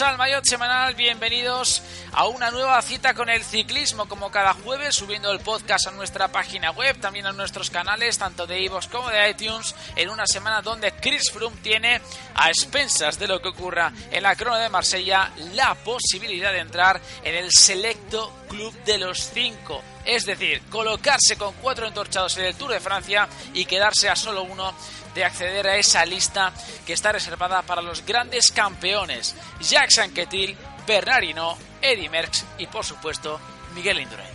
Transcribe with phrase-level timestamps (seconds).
[0.00, 1.82] bienvenidos al Semanal, bienvenidos
[2.12, 6.28] a una nueva cita con el ciclismo, como cada jueves, subiendo el podcast a nuestra
[6.28, 10.62] página web, también a nuestros canales, tanto de iVoox como de iTunes, en una semana
[10.62, 12.00] donde Chris Froome tiene,
[12.34, 16.98] a expensas de lo que ocurra en la Crono de Marsella, la posibilidad de entrar
[17.22, 19.82] en el selecto club de los cinco.
[20.04, 24.44] Es decir, colocarse con cuatro entorchados en el Tour de Francia y quedarse a solo
[24.44, 24.72] uno
[25.14, 26.52] de acceder a esa lista
[26.86, 32.84] que está reservada para los grandes campeones Jacques Anquetil, Bernard Hinault, Eddy Merckx y por
[32.84, 33.40] supuesto
[33.74, 34.30] Miguel Indurain.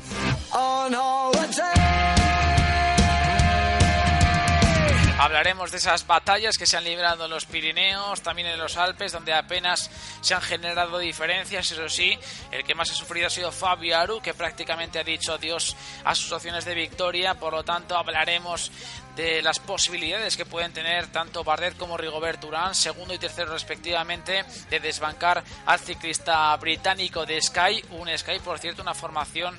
[5.25, 9.11] Hablaremos de esas batallas que se han librado en los Pirineos, también en los Alpes,
[9.11, 9.89] donde apenas
[10.21, 11.71] se han generado diferencias.
[11.71, 12.15] Eso sí,
[12.51, 16.13] el que más ha sufrido ha sido Fabio Aru, que prácticamente ha dicho adiós a
[16.13, 17.33] sus opciones de victoria.
[17.33, 18.71] Por lo tanto, hablaremos
[19.15, 24.45] de las posibilidades que pueden tener tanto Bardet como Rigobert Urán, segundo y tercero respectivamente,
[24.69, 27.83] de desbancar al ciclista británico de Sky.
[27.89, 29.57] Un Sky, por cierto, una formación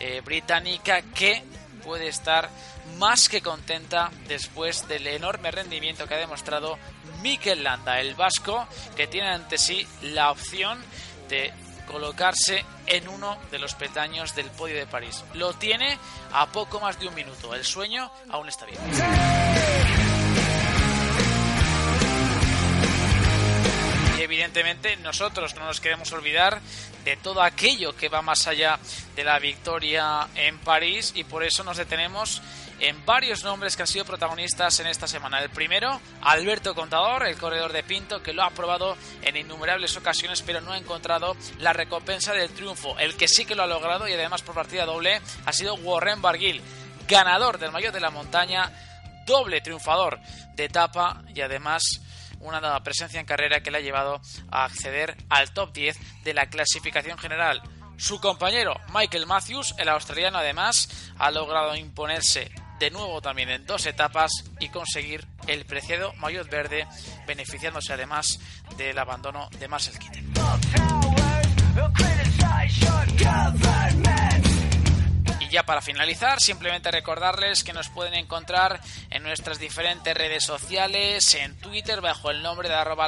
[0.00, 1.44] eh, británica que
[1.84, 2.48] puede estar
[2.98, 6.78] más que contenta después del enorme rendimiento que ha demostrado
[7.22, 10.82] Mikel Landa, el vasco, que tiene ante sí la opción
[11.28, 11.52] de
[11.86, 15.22] colocarse en uno de los peldaños del podio de París.
[15.34, 15.98] Lo tiene
[16.32, 17.54] a poco más de un minuto.
[17.54, 18.78] El sueño aún está bien.
[24.18, 26.60] Y evidentemente nosotros no nos queremos olvidar
[27.04, 28.78] de todo aquello que va más allá
[29.14, 32.42] de la victoria en París y por eso nos detenemos
[32.80, 35.40] en varios nombres que han sido protagonistas en esta semana.
[35.40, 40.42] El primero, Alberto Contador, el corredor de Pinto, que lo ha probado en innumerables ocasiones,
[40.42, 42.98] pero no ha encontrado la recompensa del triunfo.
[42.98, 46.20] El que sí que lo ha logrado y además por partida doble ha sido Warren
[46.20, 46.62] Barguil,
[47.06, 48.72] ganador del Mayor de la Montaña,
[49.24, 50.18] doble triunfador
[50.54, 51.82] de etapa y además
[52.44, 56.46] una presencia en carrera que le ha llevado a acceder al top 10 de la
[56.46, 57.62] clasificación general.
[57.96, 63.86] Su compañero Michael Matthews, el australiano además, ha logrado imponerse de nuevo también en dos
[63.86, 66.86] etapas y conseguir el preciado maillot verde,
[67.26, 68.38] beneficiándose además
[68.76, 70.24] del abandono de Marcel Kittel.
[75.54, 81.54] Ya para finalizar, simplemente recordarles que nos pueden encontrar en nuestras diferentes redes sociales, en
[81.58, 83.06] Twitter bajo el nombre de arroba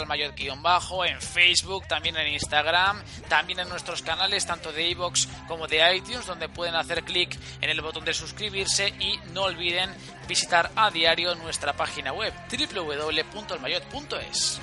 [0.58, 5.96] bajo en Facebook, también en Instagram, también en nuestros canales tanto de iVoox como de
[5.96, 9.92] iTunes, donde pueden hacer clic en el botón de suscribirse y no olviden
[10.28, 14.60] visitar a diario nuestra página web www.elmayot.es.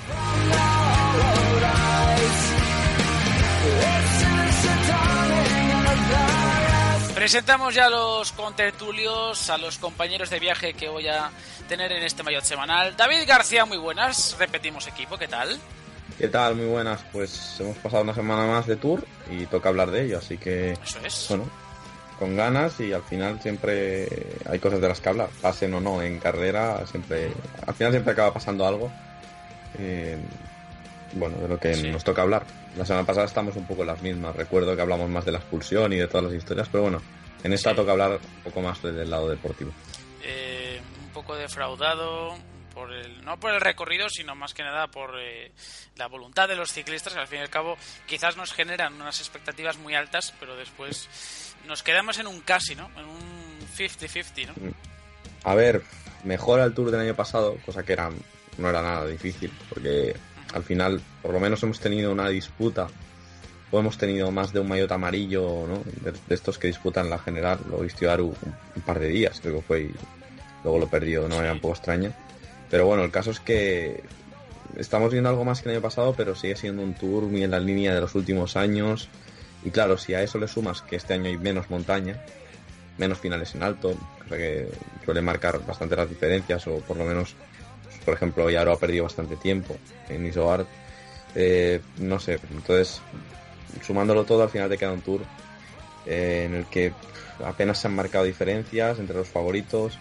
[7.23, 11.31] Presentamos ya a los contertulios, a los compañeros de viaje que voy a
[11.69, 12.97] tener en este mayor semanal.
[12.97, 14.35] David García, muy buenas.
[14.37, 15.57] Repetimos equipo, ¿qué tal?
[16.17, 16.57] ¿Qué tal?
[16.57, 16.99] Muy buenas.
[17.13, 20.73] Pues hemos pasado una semana más de tour y toca hablar de ello, así que.
[20.73, 21.27] Eso es.
[21.29, 21.49] Bueno,
[22.19, 24.09] con ganas y al final siempre
[24.45, 25.29] hay cosas de las que hablar.
[25.41, 27.31] Pasen o no en carrera, siempre.
[27.65, 28.91] Al final siempre acaba pasando algo.
[29.79, 30.17] Eh,
[31.15, 32.45] bueno, de lo que nos toca hablar.
[32.77, 34.35] La semana pasada estamos un poco en las mismas.
[34.35, 37.01] Recuerdo que hablamos más de la expulsión y de todas las historias, pero bueno,
[37.43, 39.71] en esta toca hablar un poco más del lado deportivo.
[40.23, 42.37] Eh, un poco defraudado
[42.73, 45.51] por el, no por el recorrido, sino más que nada por eh,
[45.95, 49.19] la voluntad de los ciclistas, que al fin y al cabo quizás nos generan unas
[49.19, 51.07] expectativas muy altas, pero después
[51.67, 52.89] nos quedamos en un casi, ¿no?
[52.97, 54.53] En un 50-50, ¿no?
[54.53, 54.73] Mm.
[55.43, 55.83] A ver,
[56.23, 58.09] mejora el Tour del año pasado, cosa que era,
[58.57, 60.15] no era nada difícil, porque
[60.53, 62.87] al final por lo menos hemos tenido una disputa
[63.71, 65.81] o hemos tenido más de un maillot amarillo ¿no?
[66.01, 68.33] de, estos que disputan la general lo vistió Aru
[68.75, 69.91] un, par de días creo que fue y
[70.63, 72.11] luego lo perdió de una manera un poco extraña
[72.69, 74.03] pero bueno el caso es que
[74.77, 77.51] estamos viendo algo más que el año pasado pero sigue siendo un tour muy en
[77.51, 79.09] la línea de los últimos años.
[79.63, 82.21] Y claro si a eso le sumas que este año hay menos montaña
[82.97, 84.67] menos finales en alto cosa que
[85.03, 87.35] suele marcar bastante las diferencias o por lo menos
[88.03, 89.77] por ejemplo, Yaro ha perdido bastante tiempo
[90.09, 90.67] en Isoart.
[91.35, 93.01] Eh, no sé, entonces,
[93.81, 95.21] sumándolo todo, al final te queda un tour
[96.05, 96.93] eh, en el que
[97.43, 99.97] apenas se han marcado diferencias entre los favoritos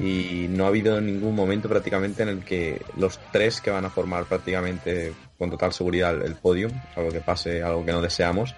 [0.00, 3.90] y no ha habido ningún momento prácticamente en el que los tres que van a
[3.90, 8.54] formar prácticamente con total seguridad el podium, algo que pase, algo que no deseamos,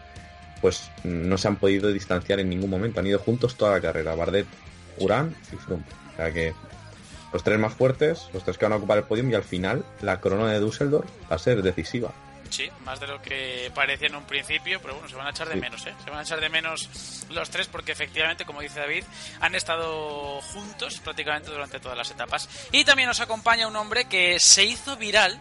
[0.61, 3.00] pues no se han podido distanciar en ningún momento.
[3.00, 4.46] Han ido juntos toda la carrera, Bardet,
[4.99, 5.84] Urán y Froome.
[6.12, 6.55] O sea que
[7.32, 9.84] los tres más fuertes, los tres que van a ocupar el podium y al final
[10.00, 12.12] la corona de Düsseldorf va a ser decisiva.
[12.50, 15.48] Sí, más de lo que parecía en un principio, pero bueno, se van a echar
[15.48, 15.94] de menos, ¿eh?
[16.02, 19.04] Se van a echar de menos los tres porque efectivamente, como dice David,
[19.40, 22.48] han estado juntos prácticamente durante todas las etapas.
[22.72, 25.38] Y también nos acompaña un hombre que se hizo viral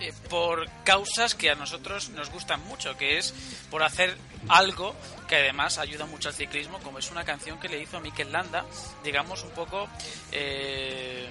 [0.00, 3.32] eh, por causas que a nosotros nos gustan mucho, que es
[3.70, 4.14] por hacer
[4.48, 4.94] algo
[5.26, 8.32] que además ayuda mucho al ciclismo, como es una canción que le hizo a Mikel
[8.32, 8.64] Landa,
[9.02, 9.88] digamos un poco...
[10.32, 11.28] Eh,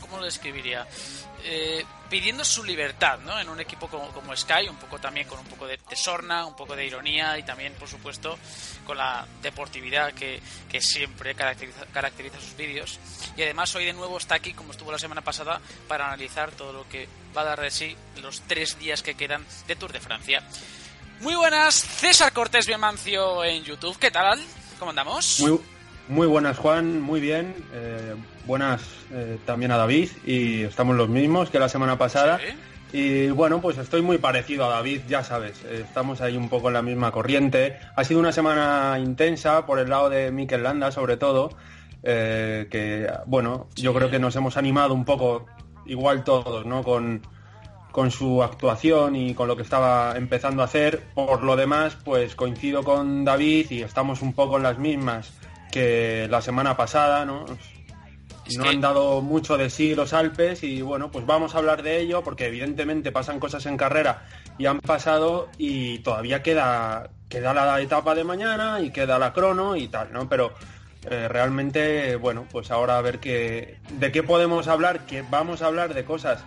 [0.00, 0.86] ¿cómo, lo describiría?
[1.44, 3.38] Eh, pidiendo su libertad, ¿no?
[3.38, 6.56] En un equipo como, como, Sky, un poco también con un poco de, sorna, un
[6.56, 8.38] poco de ironía y también, por supuesto,
[8.84, 12.98] con la deportividad que, que siempre caracteriza, caracteriza sus vídeos.
[13.36, 16.72] Y además hoy de nuevo está aquí, como estuvo la semana pasada, para analizar todo
[16.72, 20.00] lo que va a dar de sí los tres días que quedan de Tour de
[20.00, 20.42] Francia.
[21.20, 23.96] Muy buenas, César Cortés Bienmancio en YouTube.
[23.98, 24.38] ¿Qué tal?
[24.78, 25.40] ¿Cómo andamos?
[25.40, 25.58] Muy,
[26.08, 27.54] muy buenas, Juan, muy bien.
[27.72, 28.14] Eh,
[28.44, 32.38] buenas eh, también a David y estamos los mismos que la semana pasada.
[32.92, 36.68] Y bueno, pues estoy muy parecido a David, ya sabes, eh, estamos ahí un poco
[36.68, 37.78] en la misma corriente.
[37.96, 41.50] Ha sido una semana intensa por el lado de Mikel Landa, sobre todo,
[42.02, 45.46] que bueno, yo creo que nos hemos animado un poco,
[45.86, 46.84] igual todos, ¿no?
[46.84, 47.22] Con,
[47.96, 51.02] con su actuación y con lo que estaba empezando a hacer.
[51.14, 55.32] Por lo demás, pues coincido con David y estamos un poco en las mismas
[55.72, 57.46] que la semana pasada, ¿no?
[58.58, 61.98] no han dado mucho de sí los Alpes y bueno, pues vamos a hablar de
[61.98, 64.26] ello porque evidentemente pasan cosas en carrera
[64.58, 69.74] y han pasado y todavía queda, queda la etapa de mañana y queda la crono
[69.74, 70.28] y tal, ¿no?
[70.28, 70.52] Pero
[71.10, 75.66] eh, realmente, bueno, pues ahora a ver qué, de qué podemos hablar, que vamos a
[75.68, 76.44] hablar de cosas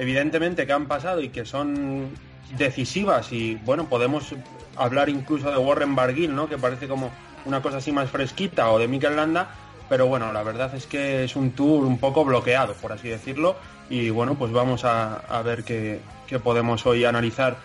[0.00, 2.08] evidentemente que han pasado y que son
[2.56, 4.34] decisivas y bueno, podemos
[4.76, 6.48] hablar incluso de Warren Barguil, ¿no?
[6.48, 7.12] Que parece como
[7.44, 9.50] una cosa así más fresquita o de Mikel Landa,
[9.90, 13.56] pero bueno, la verdad es que es un tour un poco bloqueado, por así decirlo,
[13.90, 16.00] y bueno, pues vamos a, ver qué,
[16.42, 17.58] podemos hoy analizar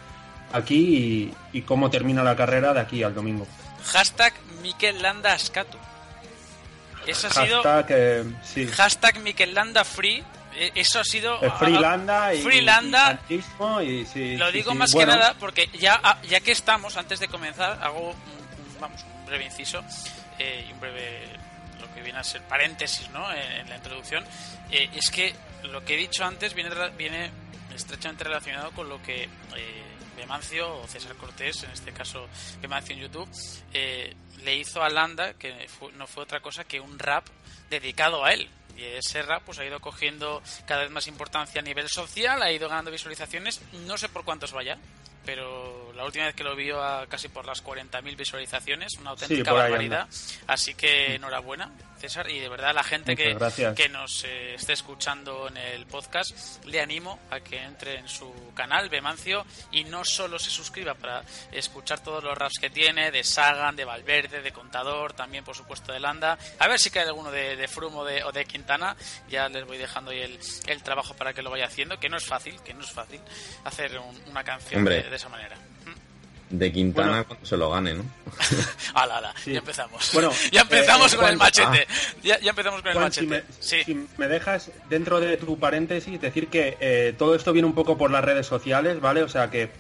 [0.52, 3.48] aquí y, cómo termina la carrera de aquí al domingo.
[3.86, 5.78] Hashtag Mikel Landa Ascato.
[7.08, 7.98] Eso ha hashtag, sido...
[7.98, 8.68] Eh, sí.
[8.68, 10.22] Hashtag Mikel Landa Free
[10.56, 13.20] eso ha sido Freelanda y, Freelanda.
[13.30, 17.28] y, sí, lo digo más que nada porque ya ah, ya que estamos antes de
[17.28, 19.84] comenzar hago un, vamos un breve inciso
[20.40, 21.24] eh, y un breve
[21.80, 23.32] lo que viene a ser paréntesis ¿no?
[23.34, 24.24] en, la introducción.
[24.72, 27.32] Eh, es que lo que he dicho antes viene viene
[27.74, 29.84] estrechamente relacionado con lo que eh,
[30.16, 32.28] Bemancio o César Cortés en este caso
[32.62, 33.30] Bemancio en YouTube
[33.74, 35.68] le hizo a Landa que
[35.98, 37.26] no fue otra cosa que un rap
[37.70, 41.64] dedicado a él y ese rap pues ha ido cogiendo cada vez más importancia a
[41.64, 44.78] nivel social, ha ido ganando visualizaciones, no sé por cuántos vaya,
[45.26, 49.52] pero la última vez que lo vio a casi por las 40.000 visualizaciones, una auténtica
[49.52, 50.08] barbaridad.
[50.48, 51.72] Así que enhorabuena,
[52.08, 53.36] César, y de verdad la gente que,
[53.76, 58.32] que, nos eh, esté escuchando en el podcast, le animo a que entre en su
[58.54, 63.24] canal, Bemancio, y no solo se suscriba para escuchar todos los raps que tiene, de
[63.24, 67.32] Sagan, de Valverde, de Contador, también por supuesto de Landa, a ver si cae alguno
[67.32, 68.96] de, de Frum o de, Quintana,
[69.28, 72.18] ya les voy dejando ahí el, el, trabajo para que lo vaya haciendo, que no
[72.18, 73.20] es fácil, que no es fácil
[73.64, 75.58] hacer una canción de esa manera
[76.50, 78.04] de Quintana cuando se lo gane, ¿no?
[78.94, 80.12] ala, ala, ya empezamos.
[80.14, 81.88] Bueno, ya empezamos eh, con el machete.
[81.90, 81.94] Ah.
[82.22, 83.44] Ya, empezamos con el machete.
[83.60, 87.98] Si me, dejas dentro de tu paréntesis decir que eh, todo esto viene un poco
[87.98, 89.24] por las redes sociales, ¿vale?
[89.24, 89.72] O sea que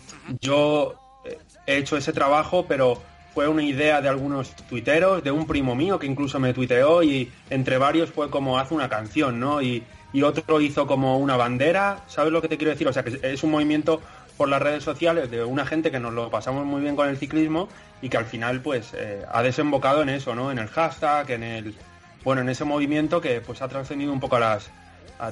[0.42, 0.96] yo
[1.26, 3.02] eh, he hecho ese trabajo, pero
[3.34, 7.32] fue una idea de algunos tuiteros, de un primo mío que incluso me tuiteó y
[7.50, 9.62] entre varios fue como hace una canción, ¿no?
[9.62, 12.88] Y, y otro hizo como una bandera, ¿sabes lo que te quiero decir?
[12.88, 14.02] O sea que es un movimiento
[14.38, 17.18] por las redes sociales de una gente que nos lo pasamos muy bien con el
[17.18, 17.70] ciclismo
[18.02, 20.52] y que al final pues eh, ha desembocado en eso, ¿no?
[20.52, 21.76] En el hashtag, en el
[22.24, 24.70] bueno, en ese movimiento que pues ha trascendido un poco a las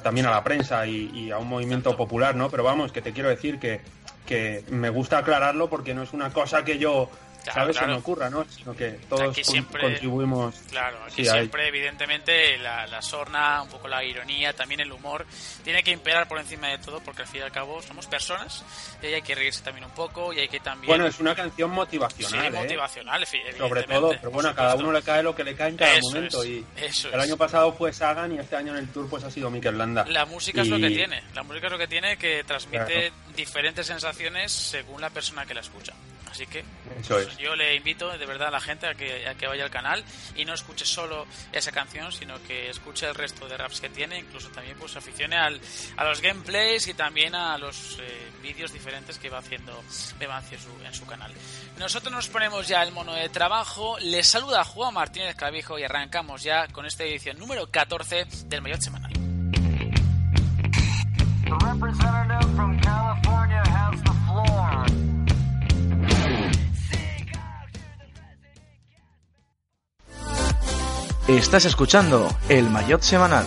[0.02, 2.48] también a la prensa y, a un movimiento popular, ¿no?
[2.48, 3.80] Pero vamos, que te quiero decir que,
[4.26, 7.10] que me gusta aclararlo porque no es una cosa que yo
[7.52, 7.76] ¿sabes?
[7.76, 7.92] Claro.
[7.92, 8.44] Se me ocurra, ¿no?
[8.48, 10.54] Sino que todos siempre, contribuimos.
[10.70, 15.26] Claro, aquí siempre, evidentemente, la, la, sorna, un poco la ironía, también el humor,
[15.62, 18.64] tiene que imperar por encima de todo, porque al fin y al cabo somos personas
[19.02, 20.88] y hay que reírse también un poco y hay que también.
[20.88, 22.40] Bueno, es una canción motivacional.
[22.40, 22.50] Sí, ¿eh?
[22.50, 23.26] motivacional,
[23.58, 26.00] Sobre todo, pero bueno, a cada uno le cae lo que le cae en cada
[26.00, 26.44] momento.
[26.44, 26.64] y
[27.12, 29.76] el año pasado fue Sagan y este año en el Tour pues ha sido Mikel
[29.78, 30.04] Landa.
[30.06, 33.86] La música es lo que tiene, la música es lo que tiene que transmite diferentes
[33.86, 35.92] sensaciones según la persona que la escucha.
[36.34, 36.64] Así que
[37.38, 40.04] yo le invito de verdad a la gente a que, a que vaya al canal
[40.34, 44.18] y no escuche solo esa canción, sino que escuche el resto de raps que tiene,
[44.18, 45.60] incluso también pues aficione al,
[45.96, 49.80] a los gameplays y también a los eh, vídeos diferentes que va haciendo
[50.18, 51.32] Bebancio en su canal.
[51.78, 56.42] Nosotros nos ponemos ya el mono de trabajo, les saluda Juan Martínez Clavijo y arrancamos
[56.42, 59.12] ya con esta edición número 14 del Mayor Semanal.
[71.26, 73.46] Estás escuchando el Mayot Semanal.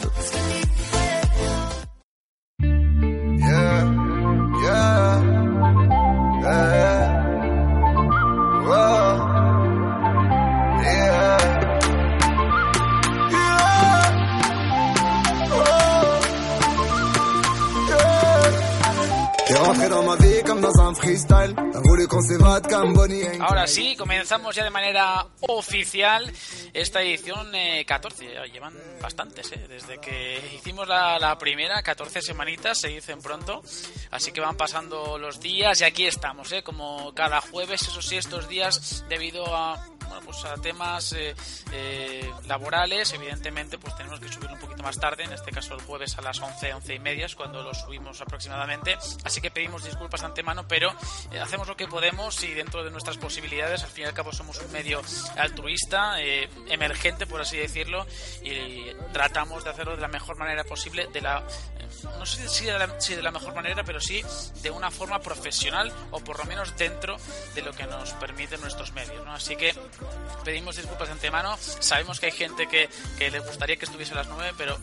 [23.39, 26.31] Ahora sí, comenzamos ya de manera oficial
[26.73, 27.51] esta edición
[27.85, 28.25] 14.
[28.25, 33.61] Eh, llevan bastantes, eh, desde que hicimos la, la, primera, 14 semanitas, se dicen pronto.
[34.11, 38.17] Así que van pasando los días y aquí estamos, eh, como cada jueves, eso sí,
[38.17, 41.35] estos días, debido a bueno, pues a temas eh,
[41.71, 45.81] eh, laborales, evidentemente, pues tenemos que subir un poquito más tarde, en este caso el
[45.81, 48.97] jueves a las 11, 11 y media, es cuando lo subimos aproximadamente.
[49.23, 50.93] Así que pedimos disculpas de antemano, pero
[51.31, 54.31] eh, hacemos lo que podemos y dentro de nuestras posibilidades, al fin y al cabo
[54.31, 55.01] somos un medio
[55.37, 56.19] altruista,
[56.69, 58.05] emergente, por así decirlo,
[58.41, 61.43] y tratamos de hacerlo de la mejor manera posible, de la
[62.17, 64.21] no sé si de, la, si de la mejor manera, pero sí
[64.61, 67.17] de una forma profesional o por lo menos dentro
[67.55, 69.25] de lo que nos permiten nuestros medios.
[69.25, 69.33] ¿no?
[69.33, 69.73] Así que
[70.44, 71.58] pedimos disculpas de antemano.
[71.58, 74.77] Sabemos que hay gente que, que le gustaría que estuviese a las 9, pero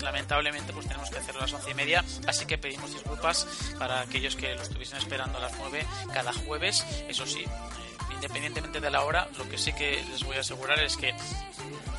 [0.00, 3.48] lamentablemente pues tenemos que hacerlo a las once y media así que pedimos disculpas
[3.80, 7.44] para aquellos que lo estuviesen esperando a las 9 cada jueves eso sí
[8.18, 11.14] independientemente de la hora, lo que sí que les voy a asegurar es que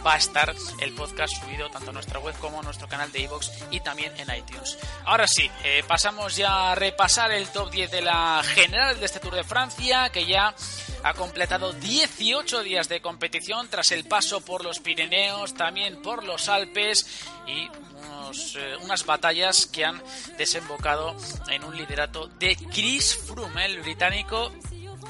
[0.06, 3.22] va a estar el podcast subido tanto a nuestra web como a nuestro canal de
[3.22, 4.78] iVoox y también en iTunes.
[5.06, 9.20] Ahora sí, eh, pasamos ya a repasar el top 10 de la general de este
[9.20, 10.54] Tour de Francia, que ya
[11.04, 16.50] ha completado 18 días de competición tras el paso por los Pirineos, también por los
[16.50, 17.06] Alpes
[17.48, 17.70] y
[18.56, 20.02] eh, unas batallas que han
[20.38, 21.16] desembocado
[21.50, 24.52] en un liderato de Chris Froome, el británico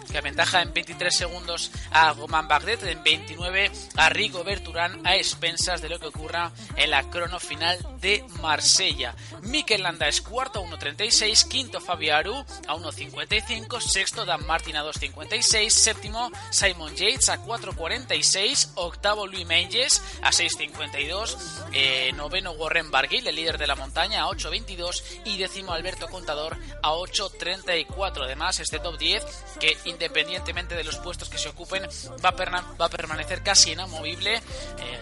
[0.10, 5.82] que aventaja en 23 segundos a Roman Bardet, en 29 a Rigo Berturán a expensas
[5.82, 9.16] de lo que ocurra en la crono final de Marsella.
[9.42, 12.36] Mikel Landa es cuarto a 1.36, quinto Fabio Aru
[12.68, 20.02] a 1.55, sexto Dan Martin a 2.56, séptimo Simon Yates a 4.46, octavo Luis Menges
[20.22, 21.38] a 6.52,
[21.74, 26.58] eh, noveno Warren Barguil, el líder de la montaña, a 8.22 y décimo Alberto Contador
[26.82, 28.24] a 8.34.
[28.24, 29.24] Además, este top 10
[29.60, 31.84] que independientemente de los puestos que se ocupen,
[32.24, 34.38] va a, permanecer casi inamovible.
[34.38, 35.00] Eh,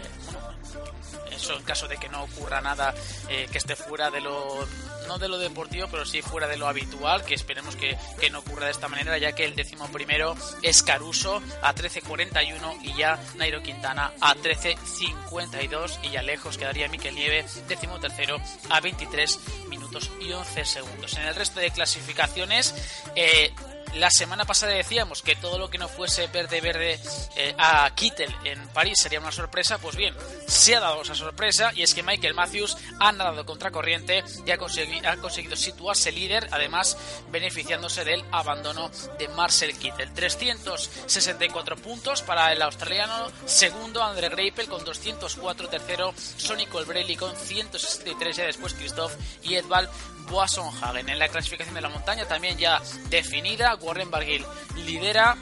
[1.31, 2.95] eso en caso de que no ocurra nada
[3.29, 4.67] eh, que esté fuera de lo
[5.07, 8.39] no de lo deportivo pero sí fuera de lo habitual que esperemos que, que no
[8.39, 13.19] ocurra de esta manera ya que el décimo primero es Caruso a 13.41 y ya
[13.35, 20.09] Nairo Quintana a 13.52 y ya lejos quedaría Miquel Nieve décimo tercero a 23 minutos
[20.19, 22.73] y 11 segundos en el resto de clasificaciones
[23.15, 23.53] eh,
[23.95, 26.99] la semana pasada decíamos que todo lo que no fuese verde verde
[27.35, 30.15] eh, a Kittel en París sería una sorpresa, pues bien,
[30.47, 34.55] se ha dado esa sorpresa y es que Michael Matthews ha nadado contracorriente y ha,
[34.55, 36.97] ha conseguido situarse líder, además
[37.31, 40.13] beneficiándose del abandono de Marcel Kittel.
[40.13, 48.37] 364 puntos para el australiano, segundo André Greipel con 204, tercero Sonny Colbrelli con 163,
[48.37, 49.13] y después Christoph
[49.43, 49.89] y Edvald
[50.27, 51.09] Boasson-Hagen.
[51.09, 55.35] En la clasificación de la montaña también ya definida, Warren Barguil lidera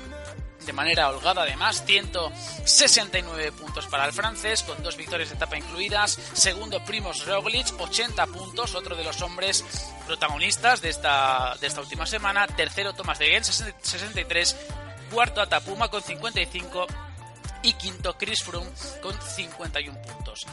[0.65, 6.17] de manera holgada además, 169 puntos para el francés, con dos victorias de etapa incluidas.
[6.33, 9.63] Segundo, Primos Roglic, 80 puntos, otro de los hombres
[10.07, 12.47] protagonistas de esta, de esta última semana.
[12.47, 14.55] Tercero, Thomas de Gen, 63.
[15.11, 16.87] Cuarto, Atapuma con 55.
[17.63, 18.69] Y quinto, Chris Froome
[19.01, 20.45] con 51 puntos.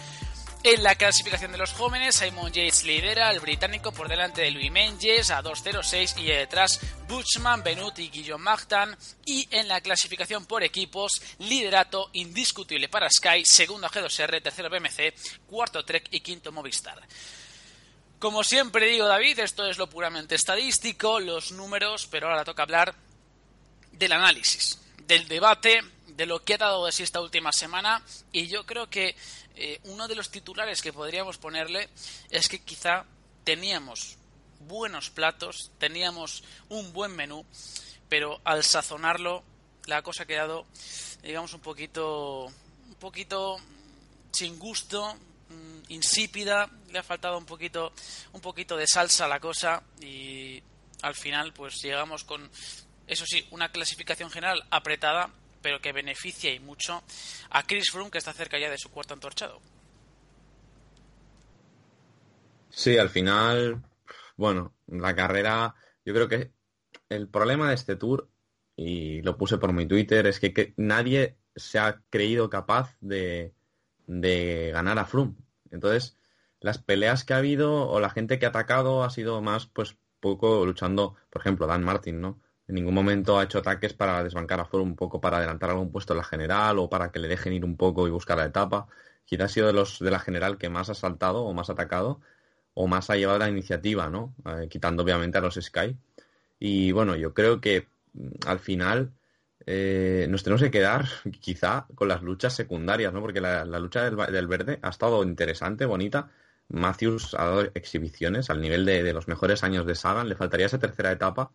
[0.64, 4.70] En la clasificación de los jóvenes, Simon Yates lidera, el británico por delante de Louis
[4.70, 6.78] Menges a 2.06 y detrás
[7.08, 8.96] Buchman, Benut y Guillaume Martin.
[9.26, 15.84] Y en la clasificación por equipos, liderato indiscutible para Sky, segundo G2R, tercero BMC, cuarto
[15.84, 17.00] Trek y quinto Movistar.
[18.20, 22.94] Como siempre digo David, esto es lo puramente estadístico, los números, pero ahora toca hablar
[23.90, 25.82] del análisis, del debate,
[26.16, 28.02] de lo que ha dado de sí esta última semana
[28.32, 29.16] y yo creo que
[29.54, 31.88] eh, uno de los titulares que podríamos ponerle
[32.30, 33.04] es que quizá
[33.44, 34.18] teníamos
[34.60, 37.44] buenos platos, teníamos un buen menú,
[38.08, 39.42] pero al sazonarlo
[39.86, 40.66] la cosa ha quedado,
[41.22, 43.56] digamos, un poquito, un poquito
[44.30, 45.14] sin gusto,
[45.48, 47.92] mm, insípida, le ha faltado un poquito,
[48.32, 50.62] un poquito de salsa a la cosa y
[51.02, 52.48] al final, pues llegamos con,
[53.06, 55.30] eso sí, una clasificación general apretada,
[55.62, 57.02] pero que beneficia y mucho
[57.50, 59.60] a Chris Froome, que está cerca ya de su cuarto antorchado.
[62.70, 63.82] Sí, al final,
[64.36, 66.52] bueno, la carrera, yo creo que
[67.08, 68.28] el problema de este tour,
[68.76, 73.52] y lo puse por mi Twitter, es que, nadie se ha creído capaz de,
[74.06, 75.36] de ganar a Froome.
[75.70, 76.16] Entonces,
[76.60, 79.96] las peleas que ha habido o la gente que ha atacado ha sido más, pues,
[80.20, 82.40] poco luchando, por ejemplo, Dan Martin, ¿no?
[82.68, 85.90] En ningún momento ha hecho ataques para desbancar a Froome un poco para adelantar algún
[85.90, 88.46] puesto en la general o para que le dejen ir un poco y buscar la
[88.46, 88.86] etapa.
[89.24, 92.20] Quizá ha sido de los de la general que más ha saltado o más atacado
[92.74, 94.34] o más ha llevado la iniciativa, ¿no?
[94.46, 95.96] Eh, quitando obviamente a los Sky.
[96.58, 99.12] Y bueno, yo creo que mm, al final
[99.66, 101.06] eh, nos tenemos que quedar
[101.40, 103.20] quizá con las luchas secundarias, ¿no?
[103.20, 106.30] Porque la, lucha del, verde ha estado interesante, bonita.
[106.68, 110.28] Matthews ha dado exhibiciones al nivel de, los mejores años de Sagan.
[110.28, 111.50] Le faltaría esa tercera etapa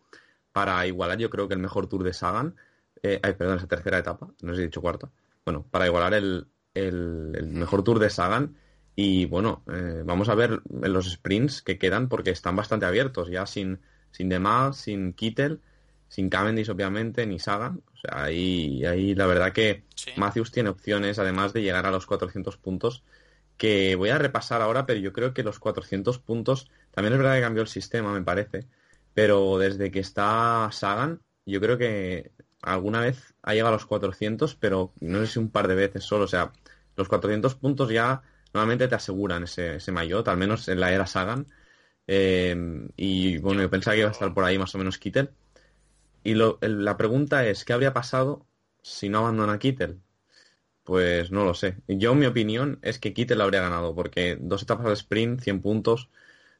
[0.52, 2.56] para igualar, yo creo que el mejor tour de Sagan.
[3.02, 5.10] Eh, ay, perdón, esa tercera etapa, no sé si he dicho cuarta.
[5.44, 8.56] Bueno, para igualar el, mejor tour de Sagan.
[8.94, 13.46] Y bueno, eh, vamos a ver los sprints que quedan porque están bastante abiertos, ya
[13.46, 15.60] sin, sin Demar, sin Kittel
[16.08, 17.82] sin Cavendish obviamente, ni Sagan.
[17.92, 19.84] O sea, ahí, ahí la verdad que
[20.16, 23.04] Matthews tiene opciones, además de llegar a los 400 puntos,
[23.56, 27.34] que voy a repasar ahora, pero yo creo que los 400 puntos, también es verdad
[27.34, 28.66] que cambió el sistema, me parece,
[29.18, 32.30] pero desde que está Sagan, yo creo que
[32.62, 36.04] alguna vez ha llegado a los 400, pero no sé si un par de veces
[36.04, 36.26] solo.
[36.26, 36.52] O sea,
[36.94, 38.22] los 400 puntos ya
[38.54, 41.48] normalmente te aseguran ese, ese maillot, al menos en la era Sagan.
[42.06, 42.54] Eh,
[42.96, 45.30] y bueno, yo pensaba que iba a estar por ahí más o menos Kittel.
[46.22, 48.46] Y la pregunta es, ¿qué habría pasado
[48.82, 50.00] si no abandona Kittel?
[50.84, 51.78] Pues no lo sé.
[51.88, 56.08] Yo, mi opinión es que Kittel habría ganado, porque dos etapas al sprint, 100 puntos,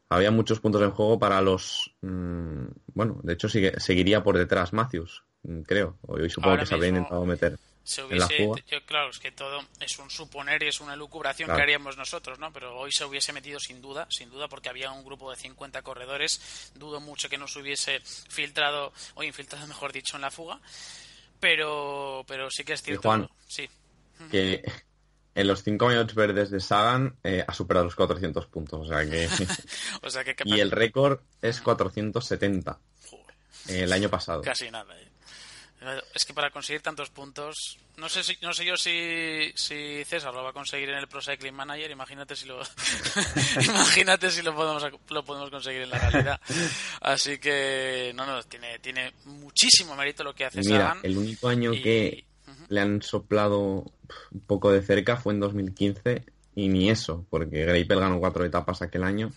[0.08, 1.94] había muchos puntos en juego para los...
[2.02, 5.98] Mm, bueno, de hecho sigue, seguiría por detrás Matthews, mm, creo.
[6.06, 9.98] Hoy supongo que se habría intentado meter se hubiese, yo, claro, es que todo es
[9.98, 12.52] un suponer y es una elucubración que haríamos nosotros, ¿no?
[12.52, 15.80] Pero hoy se hubiese metido sin duda, sin duda, porque había un grupo de 50
[15.80, 16.70] corredores.
[16.74, 20.60] Dudo mucho que no se hubiese filtrado, o infiltrado, mejor dicho, en la fuga.
[21.40, 23.08] Pero, pero sí que es cierto.
[23.08, 23.66] Juan, sí.
[24.30, 24.62] Que
[25.38, 28.80] en los 5 minutos verdes de Sagan eh, ha superado los 400 puntos.
[28.80, 29.28] O sea que.
[30.44, 32.76] y el récord es 470.
[33.68, 34.42] El año pasado.
[34.42, 34.98] Casi nada.
[35.00, 35.08] ¿eh?
[36.12, 40.34] Es que para conseguir tantos puntos, no sé si, no sé yo si, si César
[40.34, 42.60] lo va a conseguir en el Pro Cycling Manager, imagínate si lo
[43.60, 46.40] imagínate si lo podemos lo podemos conseguir en la realidad.
[47.00, 51.70] Así que no, no, tiene tiene muchísimo mérito lo que hace Mira, el único año
[51.70, 52.24] que
[52.68, 53.84] le han soplado
[54.30, 58.82] un poco de cerca fue en 2015 y ni eso, porque Greipel ganó cuatro etapas
[58.82, 59.30] aquel año.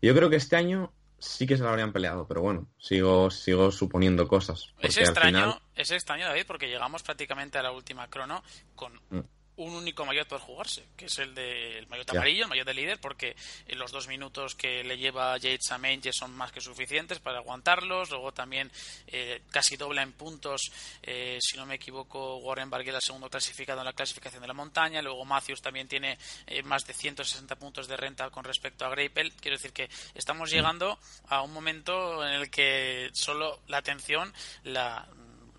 [0.00, 3.70] Yo creo que este año sí que se lo habrían peleado, pero bueno, sigo, sigo
[3.70, 4.72] suponiendo cosas.
[4.78, 8.42] Es extraño, es extraño, David, porque llegamos prácticamente a la última crono
[8.74, 9.20] con mm
[9.56, 13.00] un único maillot por jugarse, que es el del maillot amarillo, el maillot de líder,
[13.00, 13.36] porque
[13.68, 18.10] los dos minutos que le lleva Yates a Mange son más que suficientes para aguantarlos.
[18.10, 18.70] Luego también
[19.06, 23.86] eh, casi dobla en puntos, eh, si no me equivoco, Warren Barguil, segundo clasificado en
[23.86, 25.02] la clasificación de la montaña.
[25.02, 29.32] Luego Matthews también tiene eh, más de 160 puntos de renta con respecto a Greipel.
[29.34, 34.32] Quiero decir que estamos llegando a un momento en el que solo la atención
[34.64, 35.06] la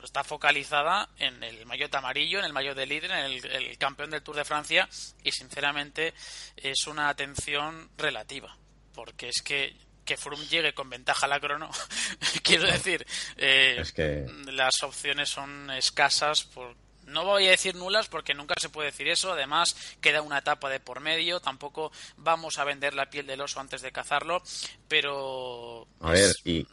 [0.05, 4.23] está focalizada en el maillot amarillo, en el maillot de líder, en el, campeón del
[4.23, 4.87] Tour de Francia
[5.23, 6.13] y sinceramente
[6.55, 8.57] es una atención relativa
[8.93, 11.69] porque es que que Froome llegue con ventaja a la crono,
[12.43, 13.05] quiero decir,
[13.37, 14.25] eh, que...
[14.51, 16.75] las opciones son escasas por
[17.11, 19.31] no voy a decir nulas porque nunca se puede decir eso.
[19.31, 21.39] Además, queda una etapa de por medio.
[21.39, 24.41] Tampoco vamos a vender la piel del oso antes de cazarlo.
[24.87, 25.87] Pero.
[25.99, 26.65] A ver, y,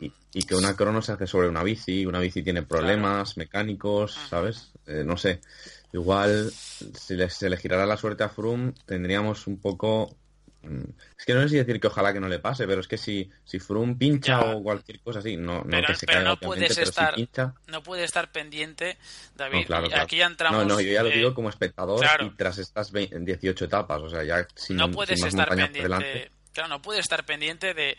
[0.42, 2.06] que una crono se hace sobre una bici.
[2.06, 4.72] Una bici tiene problemas mecánicos, ¿sabes?
[4.86, 5.40] Eh, no sé.
[5.92, 10.16] Igual, si se le girara la suerte a Froome, tendríamos un poco.
[10.62, 12.98] Es que no sé si decir que ojalá que no le pase, pero es que
[12.98, 16.76] si, si Froome pincha o cualquier cosa así, no, no que se caiga, no puedes
[16.76, 17.14] estar,
[17.68, 18.98] no puede estar pendiente,
[19.36, 19.70] David.
[19.94, 20.66] Aquí ya entramos.
[20.66, 24.24] No, no, yo ya lo digo como espectador y tras estas 18 etapas, o sea,
[24.24, 26.30] ya sin, no puedes estar pendiente.
[26.52, 27.96] Claro, no puedes estar pendiente de,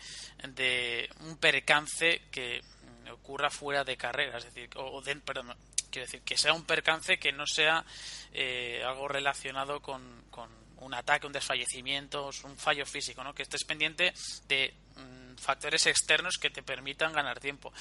[0.55, 2.61] de un percance que
[3.09, 5.55] ocurra fuera de carrera, es decir, o de, perdón,
[5.89, 7.85] quiero decir, que sea un percance que no sea
[8.33, 10.49] eh, algo relacionado con, con
[10.81, 13.33] un ataque, un desfallecimiento, un fallo físico, ¿no?
[13.33, 14.13] Que estés pendiente
[14.47, 17.71] de mm, factores externos que te permitan ganar tiempo.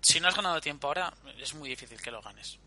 [0.00, 2.58] Si no has ganado tiempo ahora, es muy difícil que lo ganes.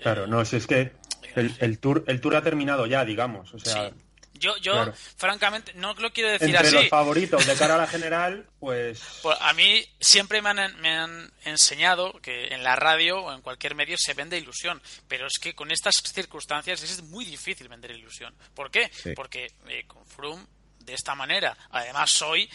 [0.00, 0.92] claro, no, si es que
[1.34, 3.52] el, tour, el tour ha terminado ya, digamos.
[3.52, 3.90] O sea,
[4.34, 8.46] yo, yo francamente, no lo quiero decir Entre los favoritos de cara a la general,
[8.58, 9.00] pues...
[9.22, 9.36] pues...
[9.40, 13.74] A mí siempre me han, me han enseñado que en la radio o en cualquier
[13.74, 18.34] medio se vende ilusión, pero es que con estas circunstancias es muy difícil vender ilusión.
[18.54, 18.90] ¿Por qué?
[19.14, 20.44] Porque eh, con Froome,
[20.80, 22.50] de esta manera, además soy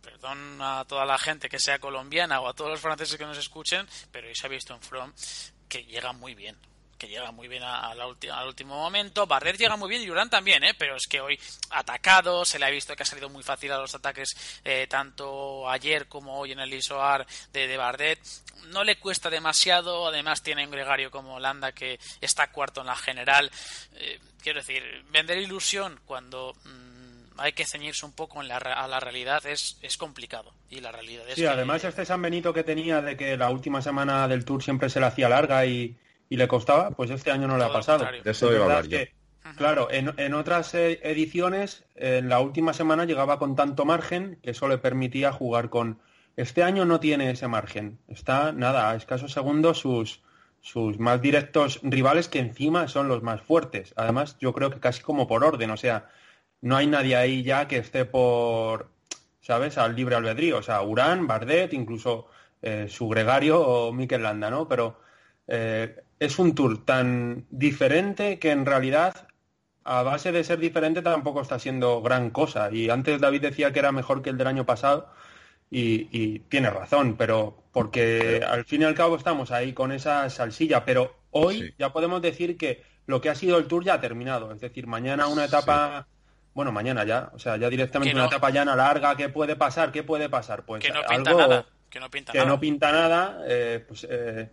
[0.00, 3.38] perdón a toda la gente que sea colombiana o a todos los franceses que nos
[3.38, 5.12] escuchen, pero hoy se ha visto en From
[5.68, 6.58] que llega muy bien
[7.02, 9.26] que llega muy bien al último momento.
[9.26, 10.72] Bardet llega muy bien y Durán también, ¿eh?
[10.78, 11.36] pero es que hoy
[11.70, 15.68] atacado, se le ha visto que ha salido muy fácil a los ataques eh, tanto
[15.68, 18.20] ayer como hoy en el Isoar de, de Bardet.
[18.68, 22.94] No le cuesta demasiado, además tiene un gregario como Holanda que está cuarto en la
[22.94, 23.50] general.
[23.94, 26.54] Eh, quiero decir, vender ilusión cuando...
[26.64, 26.92] Mm,
[27.38, 30.52] hay que ceñirse un poco en la, a la realidad, es, es complicado.
[30.68, 33.80] Y la realidad es sí, además este San Benito que tenía de que la última
[33.80, 35.96] semana del Tour siempre se le hacía larga y,
[36.36, 38.06] le costaba, pues este año no le ha pasado.
[38.24, 39.08] eso iba a hablar
[39.56, 44.50] Claro, en, en, otras eh, ediciones, en la última semana llegaba con tanto margen que
[44.50, 45.98] eso le permitía jugar con...
[46.36, 47.98] Este año no tiene ese margen.
[48.08, 50.22] Está, nada, a escasos segundos sus,
[50.62, 53.92] sus más directos rivales que encima son los más fuertes.
[53.96, 56.08] Además, yo creo que casi como por orden, o sea,
[56.62, 58.88] no hay nadie ahí ya que esté por,
[59.40, 60.58] ¿sabes?, al libre albedrío.
[60.58, 62.28] O sea, Urán, Bardet, incluso
[62.62, 64.68] eh, su gregario o Mikel Landa, ¿no?
[64.68, 65.00] Pero
[65.46, 69.26] eh, es un tour tan diferente que en realidad
[69.84, 72.70] a base de ser diferente tampoco está siendo gran cosa.
[72.72, 75.08] Y antes David decía que era mejor que el del año pasado
[75.70, 80.84] y, tiene razón, pero porque al fin y al cabo estamos ahí con esa salsilla,
[80.84, 84.52] pero hoy ya podemos decir que lo que ha sido el Tour ya ha terminado.
[84.52, 86.06] Es decir, mañana una etapa...
[86.54, 89.90] Bueno, mañana ya, o sea, ya directamente una etapa llana larga, ¿qué puede pasar?
[89.90, 90.66] ¿Qué puede pasar?
[90.66, 92.50] Pues que no pinta algo nada, que no pinta que nada.
[92.50, 94.50] No pinta nada eh, pues, eh,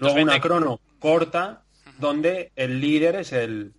[0.00, 1.62] luego una crono corta,
[1.98, 3.72] donde el líder es el,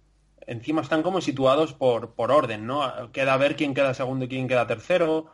[0.47, 3.11] encima están como situados por, por orden, ¿no?
[3.11, 5.27] Queda ver quién queda segundo y quién queda tercero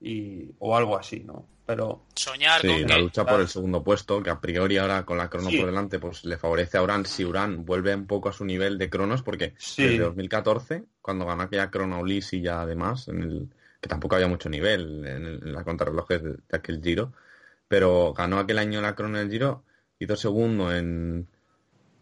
[0.00, 1.48] y, o algo así, ¿no?
[1.66, 5.28] Pero soñar sí, la lucha por el segundo puesto, que a priori ahora con la
[5.28, 8.44] crono por delante, pues le favorece a Urán si Urán vuelve un poco a su
[8.44, 13.22] nivel de cronos, porque desde 2014, cuando ganó aquella crono Ulis y ya además, en
[13.22, 13.48] el,
[13.80, 17.12] que tampoco había mucho nivel en, la contrarrelojes de, de, aquel giro,
[17.74, 19.64] pero ganó aquel año la crono del giro,
[19.98, 21.26] hizo segundo en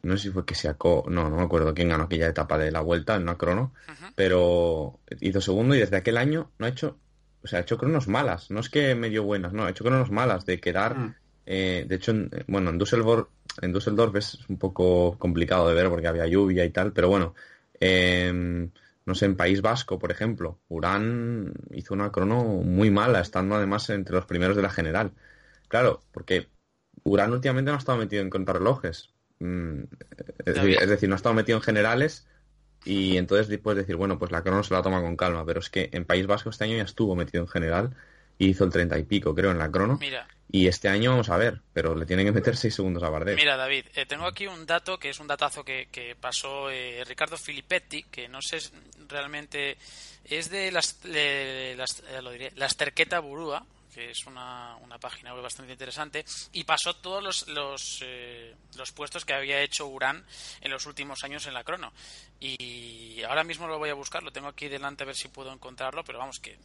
[0.02, 2.58] no sé si fue que se sacó, no, no me acuerdo quién ganó aquella etapa
[2.58, 3.72] de la vuelta en una crono,
[4.14, 6.98] pero hizo segundo y desde aquel año no ha hecho,
[7.42, 10.10] o sea, ha hecho cronos malas, no es que medio buenas, no, ha hecho cronos
[10.10, 11.14] malas de quedar, mm.
[11.46, 12.12] eh, de hecho,
[12.48, 13.28] bueno, en Düsseldorf,
[13.62, 17.34] en Düsseldorf es un poco complicado de ver porque había lluvia y tal, pero bueno,
[19.06, 23.88] no sé, en País Vasco, por ejemplo, Urán hizo una crono muy mala, estando además
[23.88, 25.12] entre los primeros de la general.
[25.72, 26.50] Claro, porque
[27.02, 29.84] Urán últimamente no ha estado metido en contrarrelojes, Mm,
[30.46, 32.28] es decir, no ha estado metido en generales
[32.84, 35.68] y entonces puedes decir, bueno, pues la crono se la toma con calma, pero es
[35.68, 37.96] que en País Vasco este año ya estuvo metido en general
[38.38, 39.98] y hizo el 30 y pico, creo, en la crono.
[40.50, 43.36] Y este año vamos a ver, pero le tienen que meter 6 segundos a Bardet.
[43.36, 47.36] Mira, David, eh, tengo aquí un dato que es un datazo que, pasó eh, Ricardo
[47.36, 48.58] Filippetti, que no sé
[49.08, 49.76] realmente.
[50.24, 55.34] Es de las, las, eh, lo diré, las Terqueta Burúa, que es una, una página
[55.34, 60.24] web bastante interesante, y pasó todos los, los, eh, los puestos que había hecho Urán
[60.60, 61.92] en los últimos años en la crono.
[62.40, 65.52] Y ahora mismo lo voy a buscar, lo tengo aquí delante a ver si puedo
[65.52, 66.58] encontrarlo, pero vamos que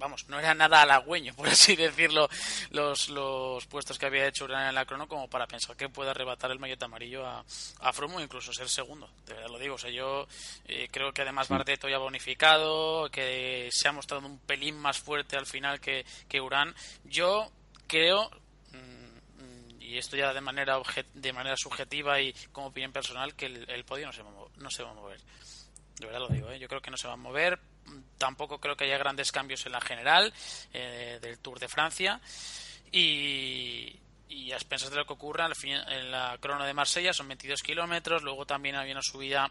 [0.00, 2.28] vamos, no era nada halagüeño, por así decirlo,
[2.70, 6.10] los, los puestos que había hecho Urán en la crono como para pensar que puede
[6.10, 7.44] arrebatar el maillot amarillo a,
[7.80, 9.08] a Froome incluso ser segundo.
[9.26, 10.26] De verdad lo digo, o sea, yo
[10.66, 14.98] eh, creo que además Bardet ya ha bonificado, que se ha mostrado un pelín más
[14.98, 16.74] fuerte al final que, que Urán.
[17.04, 17.52] Yo
[17.86, 18.30] creo
[18.72, 20.80] mm, y esto ya de manera
[21.14, 24.82] de manera subjetiva y como opinión personal que el, podio no se, va no se
[24.82, 25.20] va a mover.
[25.98, 26.58] De verdad lo digo, ¿eh?
[26.58, 27.60] yo creo que no se va a mover
[28.18, 30.32] tampoco creo que haya grandes cambios en la general
[30.72, 32.20] eh, del Tour de Francia.
[32.92, 37.62] Y, y a expensas de lo que ocurra en la crono de Marsella son 22
[37.62, 38.22] kilómetros.
[38.22, 39.50] Luego también había una subida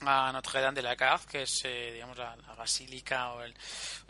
[0.00, 3.54] a Notre Dame de la Caz, que es digamos la, basílica o el,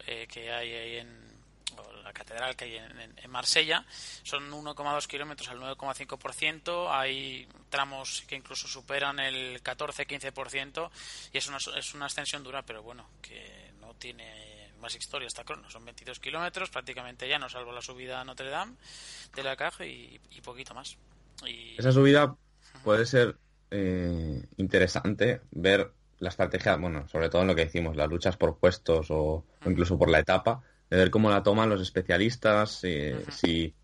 [0.07, 1.32] eh, que hay ahí en
[2.03, 3.85] la catedral que hay en, Marsella,
[4.23, 10.91] son 1,2 kilómetros al 9,5%, hay tramos que incluso superan el 14-15%
[11.33, 15.45] y es una, es una extensión dura, pero bueno, que no tiene más historia esta
[15.45, 18.75] crono, son 22 kilómetros, prácticamente ya no salvo la subida a Notre Dame
[19.35, 20.99] de la caja y, poquito más.
[21.47, 21.77] Y...
[21.79, 22.37] Esa subida
[22.83, 23.37] puede ser
[23.71, 28.59] eh, interesante ver la estrategia, bueno, sobre todo en lo que decimos, las luchas por
[28.59, 32.83] puestos o incluso por la etapa, de ver cómo la toman los especialistas,
[33.31, 33.75] si,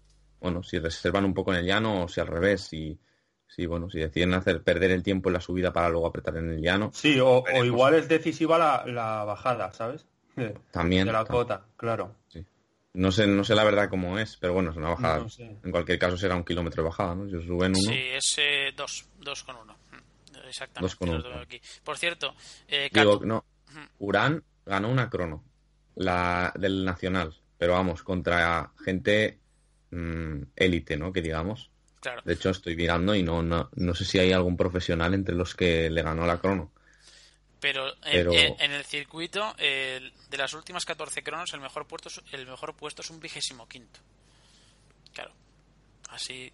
[0.41, 2.99] bueno, si reservan un poco en el llano o si al revés, si,
[3.47, 6.51] si, bueno, si deciden hacer perder el tiempo en la subida para luego apretar en
[6.51, 6.91] el llano.
[6.93, 10.07] Sí, o, igual es decisiva la, bajada, ¿sabes?
[10.71, 11.07] También.
[11.07, 12.15] De la cota, claro.
[12.29, 12.45] Sí.
[12.93, 15.27] No sé, no sé la verdad cómo es, pero bueno, es una bajada.
[15.39, 17.25] En cualquier caso será un kilómetro de bajada, ¿no?
[17.25, 17.91] Si suben uno.
[17.91, 19.79] Sí, es eh, dos, dos con uno.
[20.47, 20.83] Exactamente.
[20.83, 21.25] Dos con uno.
[21.83, 22.35] Por cierto,
[22.69, 23.47] eh, Digo, no,
[23.99, 25.49] Urán ganó una crono
[25.99, 29.39] la del Nacional, pero vamos, contra gente
[29.91, 31.13] mm, élite, ¿no?
[31.13, 31.71] Que digamos.
[32.25, 35.91] De hecho, estoy mirando y no, no, sé si hay algún profesional entre los que
[35.91, 36.73] le ganó la crono.
[37.61, 42.75] Pero, En, el circuito, de las últimas 14 cronos, el mejor, puesto es, el mejor
[42.77, 43.99] puesto es un vigésimo quinto.
[45.13, 45.33] Claro.
[46.11, 46.53] Así.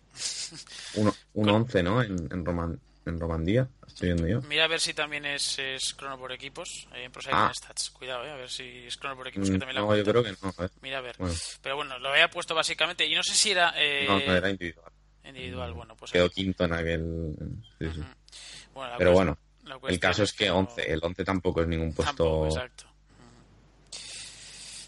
[1.35, 2.03] un, 11, ¿no?
[2.03, 2.81] En, en Roman.
[3.07, 4.41] En Romandía, estoy viendo yo.
[4.43, 5.59] Mira a ver si también es,
[5.97, 7.53] crono por equipos, en Poseidon ah.
[7.55, 7.91] Stats.
[7.91, 10.23] Cuidado, eh, a ver si es crono por equipos que mm, también No, yo creo
[10.23, 10.55] que no.
[10.81, 11.17] Mira a ver.
[11.63, 13.75] Pero bueno, lo había puesto básicamente, y no sé si era...
[13.77, 14.07] Eh...
[14.07, 14.93] No, no, era individual.
[15.25, 16.13] Individual, bueno, pues...
[16.13, 17.37] Quedó quinto en aquel...
[17.79, 18.03] Sí, sí.
[18.99, 19.39] Pero bueno,
[19.89, 22.47] el caso es que 11, el 11 tampoco es ningún puesto...
[22.47, 22.94] exacto.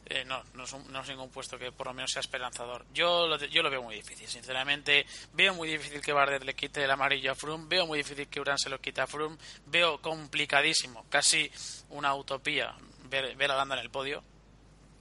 [0.09, 0.65] Eh, no, no
[1.01, 2.87] es, ningún puesto que por lo menos sea esperanzador.
[2.95, 5.05] Yo lo, yo lo veo muy difícil, sinceramente.
[5.33, 8.41] Veo muy difícil que Bardet le quite el amarillo a Froome, veo muy difícil que
[8.41, 11.51] Uran se lo quite a Froome, veo complicadísimo, casi
[11.89, 12.77] una utopía
[13.09, 14.23] ver, ver a Landa en el podio.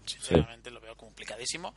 [0.06, 1.76] Sinceramente lo veo complicadísimo.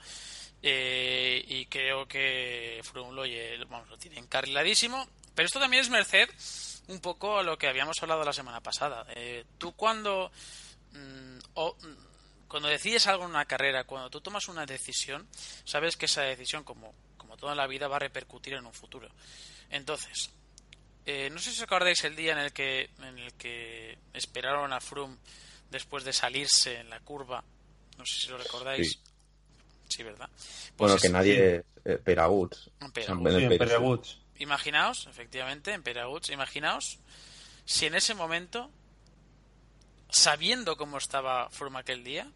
[0.63, 5.07] Eh, y creo que Froome lo, lo tiene encarriladísimo.
[5.35, 6.29] Pero esto también es merced
[6.89, 9.07] un poco a lo que habíamos hablado la semana pasada.
[9.15, 10.33] Eh, tú cuando...
[10.93, 11.39] Mm,
[12.49, 15.29] cuando decides algo en una carrera, cuando tú tomas una decisión,
[15.65, 19.09] sabes que esa decisión, como, como toda la vida, va a repercutir en un futuro.
[19.71, 20.31] Entonces,
[21.05, 24.73] eh, no sé si os acordáis el día en el que en el que esperaron
[24.73, 25.17] a Froome
[25.71, 27.45] después de salirse en la curva.
[27.97, 28.99] No sé si lo recordáis.
[29.89, 30.29] Sí, ¿verdad?
[30.77, 31.65] bueno, pues que nadie...
[31.85, 32.71] Eh, Peraguts.
[34.39, 36.99] Imaginaos, efectivamente, en Peraguts, imaginaos
[37.65, 38.71] si en ese momento
[40.11, 42.27] sabiendo cómo estaba Froome aquel día,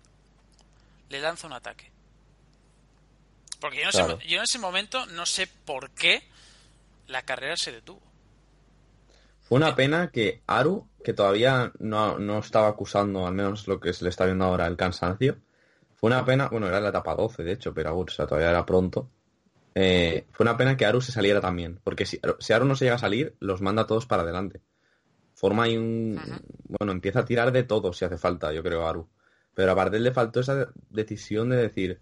[1.08, 1.90] le lanza un ataque.
[3.60, 6.22] Porque yo, en ese momento no sé por qué
[7.06, 8.02] la carrera se detuvo.
[9.42, 14.04] Fue una pena que Aru, que todavía no, estaba acusando, al menos lo que se
[14.04, 15.36] le está viendo ahora, el cansancio,
[15.94, 19.10] fue una pena, bueno, era la etapa 12 de hecho, pero todavía era pronto.
[19.74, 22.86] Eh, fue una pena que Aru se saliera también, porque si, si Aru no se
[22.86, 24.60] llega a salir, los manda todos para adelante
[25.42, 26.20] forma ahí un...
[26.68, 29.08] Bueno, empieza a tirar de todo si hace falta, yo creo, Aru.
[29.54, 32.00] Pero a Bardet le faltó esa decisión de decir,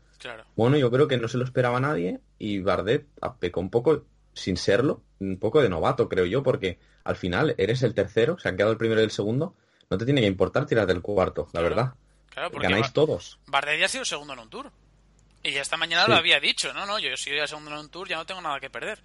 [0.54, 3.06] bueno, yo creo que no se lo esperaba nadie y Bardet
[3.38, 7.82] pecó un poco, sin serlo, un poco de novato, creo yo, porque al final eres
[7.82, 9.54] el tercero, se han quedado el primero y el segundo,
[9.88, 11.94] no te tiene que importar tirar del cuarto, la verdad.
[12.28, 13.40] Claro, porque Ganáis todos.
[13.46, 14.70] Bardet ya ha sido segundo en un tour.
[15.42, 17.88] Y esta mañana lo había dicho, no, no, yo si voy a segundo en un
[17.88, 18.98] tour ya no tengo nada que perder.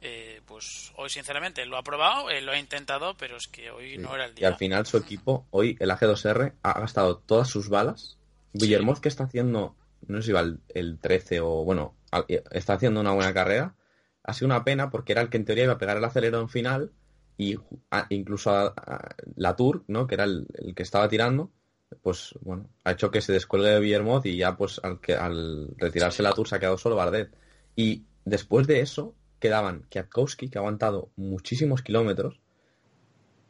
[0.00, 4.14] Eh, pues hoy sinceramente lo ha probado, lo ha intentado, pero es que hoy no
[4.14, 4.48] era el día.
[4.48, 8.18] Y al final su equipo, hoy el AG2R ha gastado todas sus balas.
[8.52, 9.74] Guillermo que está haciendo,
[10.06, 11.96] no sé si va el, 13 o bueno,
[12.50, 13.74] está haciendo una buena carrera.
[14.22, 16.48] Ha sido una pena porque era el que en teoría iba a pegar el acelerón
[16.48, 16.92] final
[17.36, 17.56] y
[18.10, 20.06] incluso a, la Tour, ¿no?
[20.06, 21.50] que era el que estaba tirando,
[22.02, 25.68] pues bueno, ha hecho que se descuelgue de Villermoz y ya pues al, que, al
[25.76, 27.30] retirarse la Tour se ha quedado solo Bardet.
[27.76, 32.40] Y después de eso quedaban Kwiatkowski, que ha aguantado muchísimos kilómetros,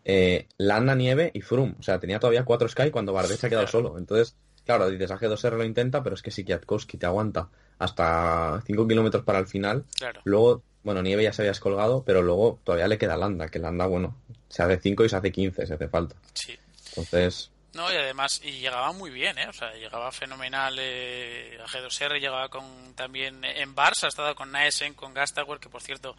[0.05, 1.77] eh, Landa, Nieve y Froome.
[1.79, 3.99] O sea, tenía todavía cuatro Sky cuando Bardet se ha quedado solo.
[3.99, 7.49] Entonces, claro, dices, AG2R lo intenta, pero es que si Kwiatkowski te aguanta
[7.79, 9.85] hasta 5 kilómetros para el final,
[10.25, 13.87] luego, bueno, Nieve ya se había descolgado, pero luego todavía le queda Landa, que Landa,
[13.87, 14.17] bueno,
[14.49, 16.17] se hace 5 y se hace 15 si hace falta.
[16.35, 16.59] Sí.
[16.91, 19.47] Entonces, no, y además, y llegaba muy bien, ¿eh?
[19.49, 24.51] O sea, llegaba fenomenal eh, a G2R, llegaba con también en Barça, ha estado con
[24.51, 26.17] Naesen, con Gastauer, que por cierto,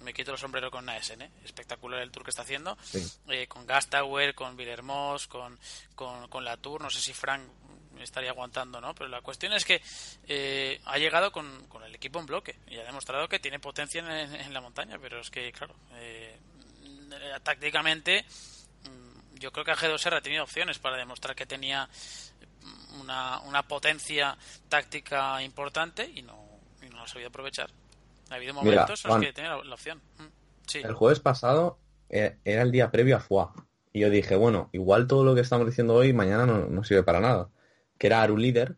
[0.00, 1.30] me quito el sombrero con Naesen, ¿eh?
[1.44, 2.76] Espectacular el tour que está haciendo.
[3.28, 5.56] Eh, con Gastauer, con Villermoz, con,
[5.94, 7.42] con, la Tour, no sé si Frank
[8.00, 8.92] estaría aguantando, ¿no?
[8.94, 9.80] Pero la cuestión es que
[10.26, 14.00] eh, ha llegado con, con, el equipo en bloque y ha demostrado que tiene potencia
[14.00, 15.74] en, en la montaña, pero es que, claro,
[17.42, 18.24] tácticamente
[19.38, 21.88] yo creo que G2R ha tenido opciones para demostrar que tenía
[23.00, 24.36] una, una potencia
[24.68, 26.48] táctica importante y no,
[26.82, 27.70] y no ha sabido aprovechar.
[28.30, 30.00] Ha habido momentos en los que tenía la, opción.
[30.18, 33.52] Mm, el jueves pasado eh, era el día previo a FUA.
[33.92, 37.20] Y yo dije, bueno, igual todo lo que estamos diciendo hoy mañana no, sirve para
[37.20, 37.48] nada.
[37.96, 38.76] Que era Aru líder.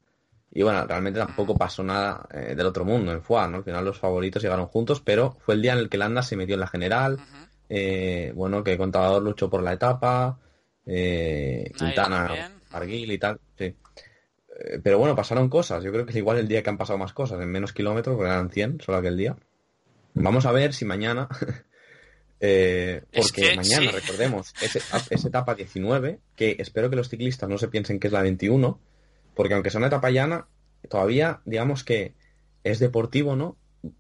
[0.53, 1.59] Y bueno, realmente tampoco mm.
[1.59, 3.59] pasó nada eh, del otro mundo en FUA, ¿no?
[3.59, 6.37] Al final los favoritos llegaron juntos, pero fue el día en el que Landa se
[6.37, 7.19] metió en la general.
[7.69, 10.39] Eh, bueno, que Contador luchó por la etapa
[10.93, 13.65] eh, Quintana, Arguil y tal, sí.
[13.65, 15.85] Eh, pero bueno, pasaron cosas.
[15.85, 18.17] Yo creo que es igual el día que han pasado más cosas, en menos kilómetros,
[18.17, 19.37] porque eran 100 solo aquel día.
[20.15, 21.29] Vamos a ver si mañana,
[22.41, 28.01] eh, porque mañana, recordemos, es, etapa 19, que espero que los ciclistas no se piensen
[28.01, 28.81] que es la 21,
[29.35, 30.49] porque aunque sea una etapa llana,
[30.89, 32.15] todavía, digamos que
[32.65, 33.57] es deportivo, ¿no?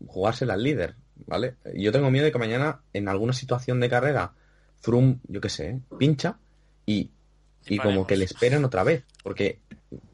[0.08, 1.54] Jugársela al líder, ¿vale?
[1.72, 4.34] Yo tengo miedo de que mañana, en alguna situación de carrera,
[4.80, 6.38] Froome, yo qué sé, pincha
[7.66, 9.04] y, como que le esperan otra vez.
[9.22, 9.58] Porque,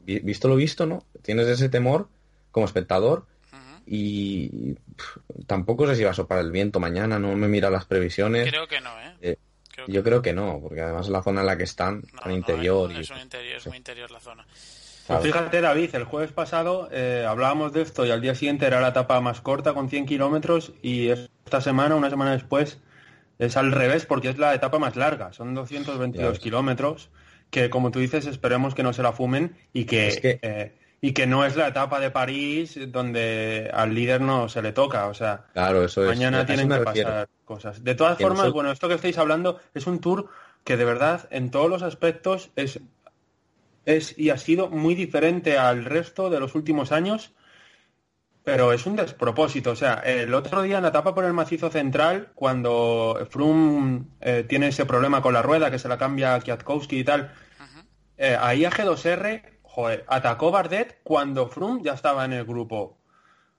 [0.05, 1.03] visto lo visto, ¿no?
[1.21, 2.07] Tienes ese temor
[2.51, 3.25] como espectador
[3.85, 4.75] y
[5.45, 8.49] tampoco sé si va a sopar el viento mañana, no me mira las previsiones.
[8.49, 9.15] Creo que no, ¿eh?
[9.21, 9.37] eh
[9.87, 12.91] yo creo que no, porque además la zona en la que están, en interior.
[12.91, 14.45] es, un interior, es muy interior la zona.
[15.07, 18.81] Pues fíjate, David, el jueves pasado eh, hablábamos de esto y al día siguiente era
[18.81, 22.79] la etapa más corta con 100 kilómetros y esta semana, una semana después,
[23.39, 27.09] Es al revés porque es la etapa más larga, son 222 kilómetros,
[27.49, 31.27] que como tú dices, esperemos que no se la fumen y que, eh, y que
[31.27, 35.07] no es la etapa de París donde al líder no se le toca.
[35.07, 37.83] O sea, claro, eso mañana tienen que pasar cosas.
[37.83, 40.29] De todas formas, bueno, esto que estáis hablando es un tour
[40.63, 42.79] que de verdad en todos los aspectos es,
[43.85, 47.31] es y ha sido muy diferente al resto de los últimos años
[48.47, 49.71] pero es un despropósito.
[49.71, 54.45] O sea, el otro día en la etapa por el macizo central, cuando Froome eh,
[54.47, 57.33] tiene ese problema con la rueda, que se la cambia a Kwiatkowski y tal,
[58.15, 62.97] eh, ahí a G2R, joder, atacó Bardet cuando Froome ya estaba en el grupo.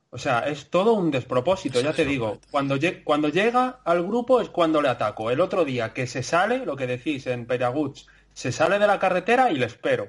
[0.08, 2.40] O sea, es todo un despropósito, ya te digo.
[2.50, 5.30] Cuando, cuando llega al grupo es cuando le ataco.
[5.30, 8.98] El otro día que se sale, lo que decís en Peraguts, se sale de la
[8.98, 10.08] carretera y le espero.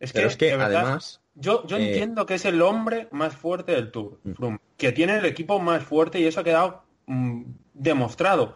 [0.00, 3.72] Es que, es que además yo, yo eh, entiendo que es el hombre más fuerte
[3.72, 4.56] del Tour, mm.
[4.76, 7.42] que tiene el equipo más fuerte y eso ha quedado mm,
[7.74, 8.54] demostrado.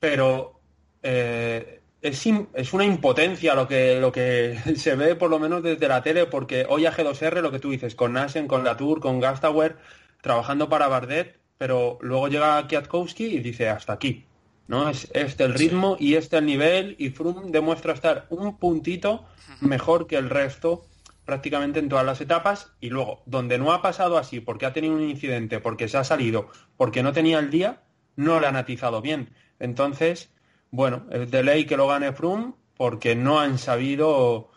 [0.00, 0.60] Pero
[1.02, 5.88] eh, es, es, una impotencia lo que, lo que se ve por lo menos desde
[5.88, 9.20] la tele, porque hoy a G2R, lo que tú dices, con Nasen, con Latour, con
[9.20, 9.76] Gastauer,
[10.20, 14.26] trabajando para Bardet, pero luego llega Kwiatkowski y dice hasta aquí.
[14.66, 14.88] ¿no?
[14.88, 19.24] Es este el ritmo y este el nivel y Froome demuestra estar un puntito
[19.60, 20.86] mejor que el resto
[21.24, 24.94] prácticamente en todas las etapas y luego, donde no ha pasado así, porque ha tenido
[24.94, 27.82] un incidente, porque se ha salido, porque no tenía el día,
[28.16, 29.34] no le han atizado bien.
[29.58, 30.30] Entonces,
[30.70, 34.50] bueno, es de ley que lo gane Froome porque no han sabido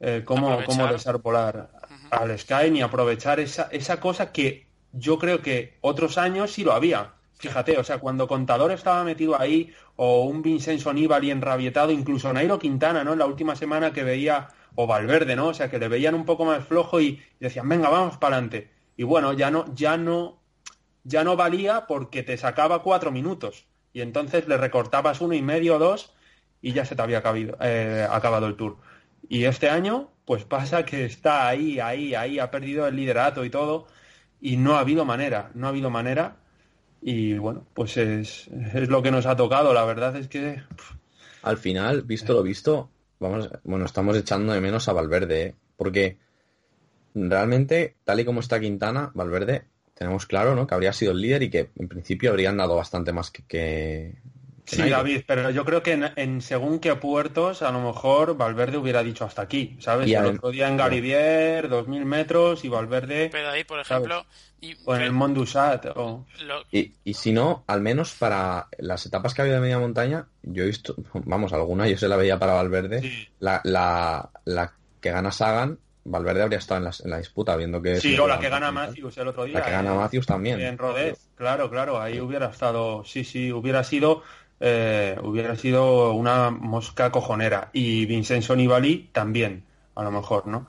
[0.00, 1.70] eh, cómo, cómo desarpolar
[2.10, 6.72] al Sky ni aprovechar esa, esa cosa que yo creo que otros años sí lo
[6.72, 7.14] había.
[7.36, 12.58] Fíjate, o sea, cuando Contador estaba metido ahí, o un Vincenzo Nibali enrabietado, incluso Nairo
[12.58, 13.12] Quintana, ¿no?
[13.12, 15.48] En la última semana que veía o Valverde, ¿no?
[15.48, 18.70] O sea, que le veían un poco más flojo y, decían, venga, vamos para adelante.
[18.96, 20.40] Y bueno, ya no, ya no,
[21.04, 23.66] ya no valía porque te sacaba cuatro minutos.
[23.92, 26.12] Y entonces le recortabas uno y medio o dos
[26.60, 27.22] y ya se te había
[27.60, 28.78] eh, acabado el tour.
[29.28, 33.50] Y este año, pues pasa que está ahí, ahí, ahí, ha perdido el liderato y
[33.50, 33.86] todo,
[34.40, 36.36] y no ha habido manera, no ha habido manera.
[37.00, 39.74] Y bueno, pues es, es lo que nos ha tocado.
[39.74, 40.62] La verdad es que.
[41.42, 45.54] Al final, visto lo visto, bueno, estamos echando de menos a Valverde, ¿eh?
[45.76, 46.18] porque
[47.14, 50.66] realmente, tal y como está Quintana, Valverde, tenemos claro, ¿no?
[50.66, 54.16] Que habría sido el líder y que en principio habrían dado bastante más que,
[54.64, 59.02] Sí, David, pero yo creo que en, según qué puertos a lo mejor Valverde hubiera
[59.02, 60.10] dicho hasta aquí, ¿sabes?
[60.10, 63.28] el otro día en Garibier, 2.000 metros y Valverde...
[63.30, 64.24] Pero ahí, por ejemplo...
[64.86, 65.86] o en el Mondusat.
[66.72, 70.26] Y, y, si no, al menos para las etapas que ha habido de media montaña,
[70.42, 75.10] yo he visto, vamos, alguna yo se la veía para Valverde, la, la, la que
[75.10, 77.96] gana Sagan Valverde habría estado en la, en la disputa, viendo que...
[77.96, 79.58] Sí, o la que gana Matthews el otro día.
[79.58, 80.60] La que gana Matthews también.
[80.60, 83.04] En Rodez, claro, claro, ahí hubiera estado...
[83.04, 84.22] Sí, sí, hubiera sido
[84.60, 87.70] eh, hubiera sido una mosca cojonera.
[87.72, 89.64] Y Vincenzo Nibali también,
[89.94, 90.66] a lo mejor, ¿no?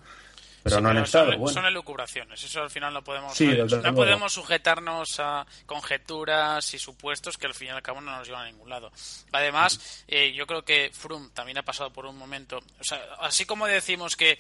[0.66, 1.32] Pero no han estado.
[1.32, 7.38] Son, son, elucubraciones, eso al final no podemos, no podemos sujetarnos a conjeturas y supuestos
[7.38, 8.92] que al fin y al cabo no nos llevan a ningún lado.
[9.32, 13.46] Además, eh, yo creo que Froome también ha pasado por un momento, o sea, así
[13.46, 14.40] como decimos que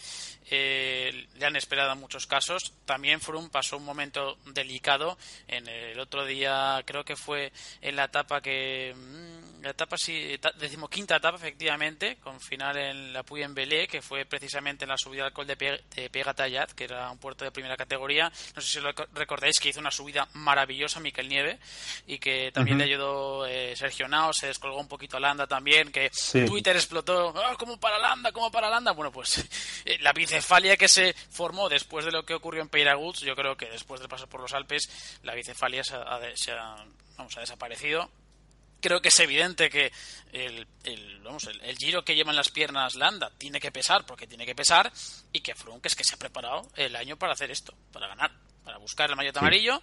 [0.49, 6.25] eh, le han esperado muchos casos, también Froome pasó un momento delicado en el otro
[6.25, 12.17] día, creo que fue en la etapa que mm, la etapa sí, decimoquinta etapa efectivamente,
[12.17, 15.47] con final en la Puy en Belé, que fue precisamente en la subida al col
[15.47, 18.31] de, de Pegatayat, que era un puerto de primera categoría.
[18.55, 21.59] No sé si lo recordáis que hizo una subida maravillosa Miquel Nieve
[22.07, 25.91] y que también le ayudó eh, Sergio Nao, se descolgó un poquito a Landa también,
[25.91, 26.09] que
[26.47, 28.93] Twitter explotó, ¡Ah, como para Landa, como para Landa.
[28.93, 29.45] Bueno, pues
[29.85, 33.57] eh, la bicefalia que se formó después de lo que ocurrió en Peiraguts, yo creo
[33.57, 36.85] que después de pasar por los Alpes, la bicefalia se ha,
[37.17, 38.09] vamos, ha desaparecido
[38.81, 39.91] creo que es evidente que
[40.31, 44.45] el, el, vamos, el, giro que llevan las piernas Landa tiene que pesar porque tiene
[44.45, 44.91] que pesar
[45.31, 48.31] y que que es que se ha preparado el año para hacer esto, para ganar
[48.65, 49.81] para buscar el maillot amarillo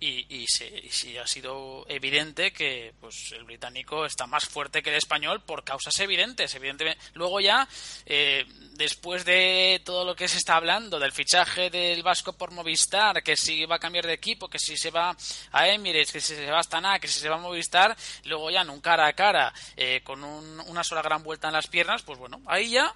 [0.00, 4.96] y, y, sí, ha sido evidente que pues el británico está más fuerte que el
[4.96, 7.00] español por causas evidentes evidentemente.
[7.14, 7.66] Luego ya
[8.04, 13.22] eh, después de todo lo que se está hablando del fichaje del Vasco por Movistar
[13.22, 15.16] que si va a cambiar de equipo que si se va
[15.52, 18.50] a Emirates que si se va a Astana que si se va a Movistar luego
[18.50, 22.02] ya en un cara a cara eh, con una sola gran vuelta en las piernas
[22.02, 22.94] pues bueno ahí ya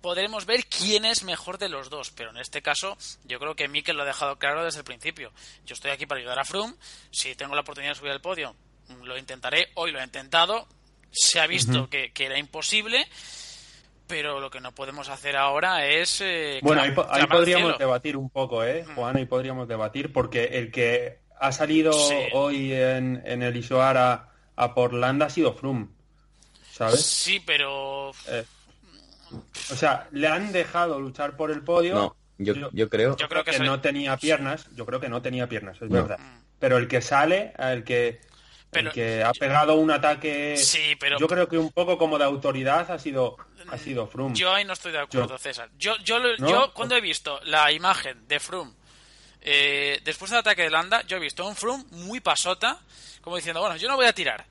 [0.00, 3.68] podremos ver quién es mejor de los dos, pero en este caso yo creo que
[3.68, 5.32] Mikel lo ha dejado claro desde el principio.
[5.66, 6.74] Yo estoy aquí para ayudar a Froome,
[7.10, 8.54] si tengo la oportunidad de subir al podio,
[9.02, 10.66] lo intentaré, hoy lo he intentado,
[11.10, 13.06] se ha visto que, era imposible,
[14.06, 16.20] pero lo que no podemos hacer ahora es...
[16.20, 19.16] Eh, bueno, ahí, podríamos debatir un poco, ¿eh, Juan?
[19.16, 21.92] Ahí podríamos debatir, porque el que ha salido
[22.32, 25.88] hoy en, en el Isoara a por Landa ha sido Froome,
[26.72, 27.04] ¿sabes?
[27.04, 28.12] Sí, pero...
[28.28, 28.44] Eh,
[29.32, 31.94] o sea, le han dejado luchar por el podio.
[31.94, 34.66] No, yo, yo, creo, yo creo que, no tenía piernas.
[34.74, 36.18] Yo creo que no tenía piernas, es verdad.
[36.58, 38.20] Pero el que sale, el que,
[38.72, 40.56] el que ha pegado un ataque.
[40.56, 41.18] Sí, pero.
[41.18, 43.36] Yo creo que un poco como de autoridad ha sido,
[43.68, 44.34] ha sido Froome.
[44.34, 45.70] Yo ahí no estoy de acuerdo, César.
[45.78, 48.72] Yo, yo, yo cuando he visto la imagen de Froome
[49.42, 52.78] eh, después del ataque de Landa, yo he visto un Froome muy pasota,
[53.20, 54.44] como diciendo, bueno, yo no voy a tirar.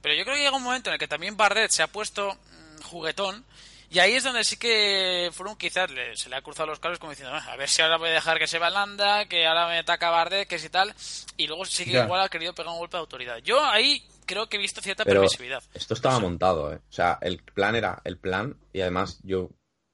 [0.00, 2.34] Pero yo creo que llega un momento en el que también Bardet se ha puesto
[2.34, 3.44] mm, juguetón
[3.92, 7.10] y ahí es donde sí que Froome quizás se le ha cruzado los cables como
[7.10, 9.78] diciendo, a ver si ahora voy a dejar que se va Landa, que ahora me
[9.78, 10.94] ataca Bardet, que si tal.
[11.36, 13.38] Y luego sí que igual ha querido pegar un golpe de autoridad.
[13.38, 15.62] Yo ahí creo que he visto cierta permisividad.
[15.74, 16.76] Esto estaba montado, ¿eh?
[16.76, 19.50] O sea, el plan era el plan y además yo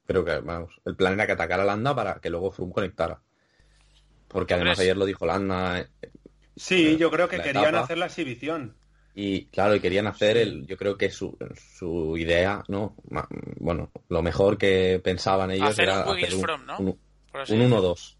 [0.06, 3.20] creo que, vamos, el plan era que atacara a Landa para que luego Froome conectara.
[4.28, 5.80] Porque además ayer lo dijo Landa.
[5.80, 5.88] Eh,
[6.54, 8.76] sí, yo creo que querían hacer la exhibición.
[9.20, 11.36] Y claro, y querían hacer el, yo creo que su,
[11.76, 12.94] su idea, ¿no?
[13.56, 16.78] Bueno, lo mejor que pensaban ellos era un hacer un, from, ¿no?
[16.78, 16.96] un,
[17.34, 18.14] 1-2.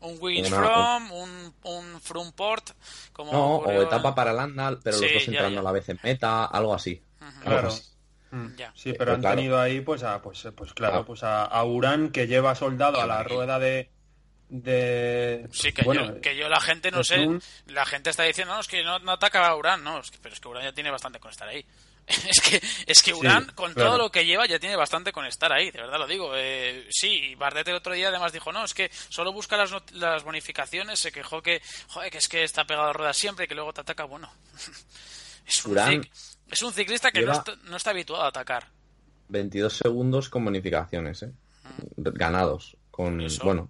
[0.00, 2.72] Un Wiggins from, un, un from port,
[3.14, 6.44] como No, o etapa para Landa, pero los dos entrando a la vez en meta,
[6.44, 7.00] algo así.
[7.42, 7.70] Claro.
[8.32, 8.48] Mm.
[8.74, 12.26] Sí, pero han tenido ahí, pues, a, pues, pues claro, pues a, a Urán que
[12.26, 13.88] lleva soldado a la rueda de,
[14.52, 17.26] de sí que, yo, que yo la gente no sé
[17.68, 20.48] la gente está diciendo no es que no, ataca a Urán no pero es que
[20.48, 21.64] Urán ya tiene bastante con estar ahí.
[22.28, 25.52] Es que es que Urán con todo lo que lleva ya tiene bastante con estar
[25.52, 26.32] ahí de verdad lo digo.
[26.36, 30.22] Eh, sí Bardet el otro día además dijo no es que solo busca las, las
[30.22, 33.54] bonificaciones se quejó que joder, que es que está pegado a ruedas siempre y que
[33.54, 34.30] luego te ataca bueno.
[35.44, 38.68] Es un, es un ciclista que no está, no está habituado a atacar.
[39.28, 41.32] 22 segundos con bonificaciones ¿eh?
[41.96, 43.68] ganados con bueno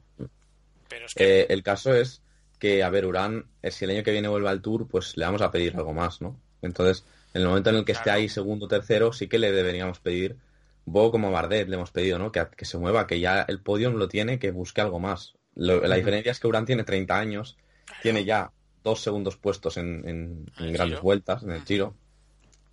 [1.17, 2.23] eh, el caso es
[2.59, 5.25] que, a ver, Urán, eh, si el año que viene vuelve al Tour, pues le
[5.25, 6.41] vamos a pedir algo más, ¿no?
[6.63, 9.99] Entonces, en el momento en el que esté ahí segundo tercero, sí que le deberíamos
[10.01, 10.37] pedir,
[10.85, 12.33] Bo como Bardet le hemos pedido, ¿no?
[12.33, 15.35] Que, que se mueva, que ya el podio no lo tiene, que busque algo más.
[15.55, 17.57] la diferencia es que Urán tiene 30 años,
[18.03, 21.95] tiene ya dos segundos puestos en, grandes vueltas, en el Giro.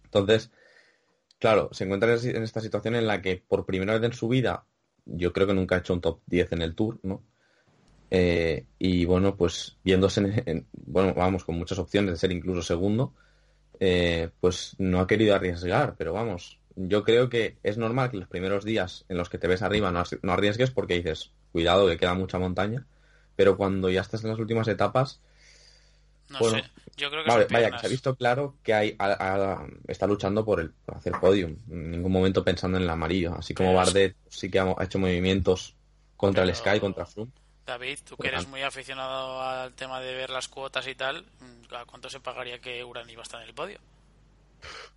[0.05, 0.51] Entonces,
[1.39, 4.65] claro, se encuentra en esta situación en la que por primera vez en su vida,
[5.05, 7.23] yo creo que nunca ha hecho un top 10 en el Tour, ¿no?
[8.11, 13.13] Eh, y bueno, pues viéndose, en, bueno, vamos, con muchas opciones de ser incluso segundo,
[13.79, 18.27] eh, pues no ha querido arriesgar, pero vamos, yo creo que es normal que los
[18.27, 20.03] primeros días en los que te ves arriba no,
[20.33, 22.85] arriesgues porque dices, cuidado que queda mucha montaña,
[23.35, 25.21] pero cuando ya estás en las últimas etapas,
[26.29, 26.63] no sé.
[26.95, 28.97] Yo creo que vaya, que se ha visto claro que hay,
[29.87, 33.73] está luchando por, el, hacer podium, en ningún momento pensando en el amarillo, así como
[33.73, 35.75] Bardet sí que ha, hecho movimientos
[36.17, 37.31] contra el Sky, contra Froome
[37.69, 41.25] David, tú que eres muy aficionado al tema de ver las cuotas y tal,
[41.71, 43.79] ¿a cuánto se pagaría que Uran iba a estar en el podio?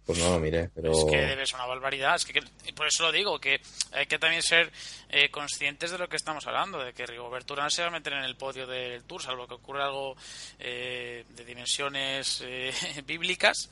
[0.05, 0.91] Pues no lo miré, pero...
[0.91, 2.41] Es que debe ser una barbaridad, es que,
[2.75, 3.61] por eso lo digo, que
[3.93, 4.73] hay que también ser
[5.09, 8.15] eh, conscientes de lo que estamos hablando, de que Rigoberto Urán se va a meter
[8.15, 10.17] en el podio del Tour, salvo que ocurra algo
[10.59, 12.73] eh, de dimensiones eh,
[13.07, 13.71] bíblicas,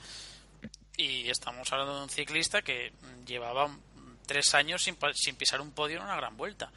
[0.97, 2.93] y estamos hablando de un ciclista que
[3.27, 3.75] llevaba
[4.27, 6.71] tres años sin, sin pisar un podio en una gran vuelta.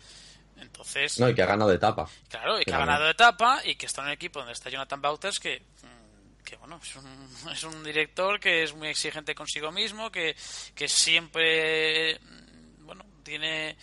[0.63, 1.19] Entonces.
[1.19, 2.09] No, y que ha ganado de etapa.
[2.29, 4.69] Claro, y que, ha ganado de etapa y que está en un equipo donde está
[4.69, 5.59] Jonathan Bauters que.
[5.59, 10.35] Mm, que bueno, es un, es un director que es muy exigente consigo mismo, que,
[10.73, 12.19] que siempre.
[12.19, 13.77] Mm, bueno, tiene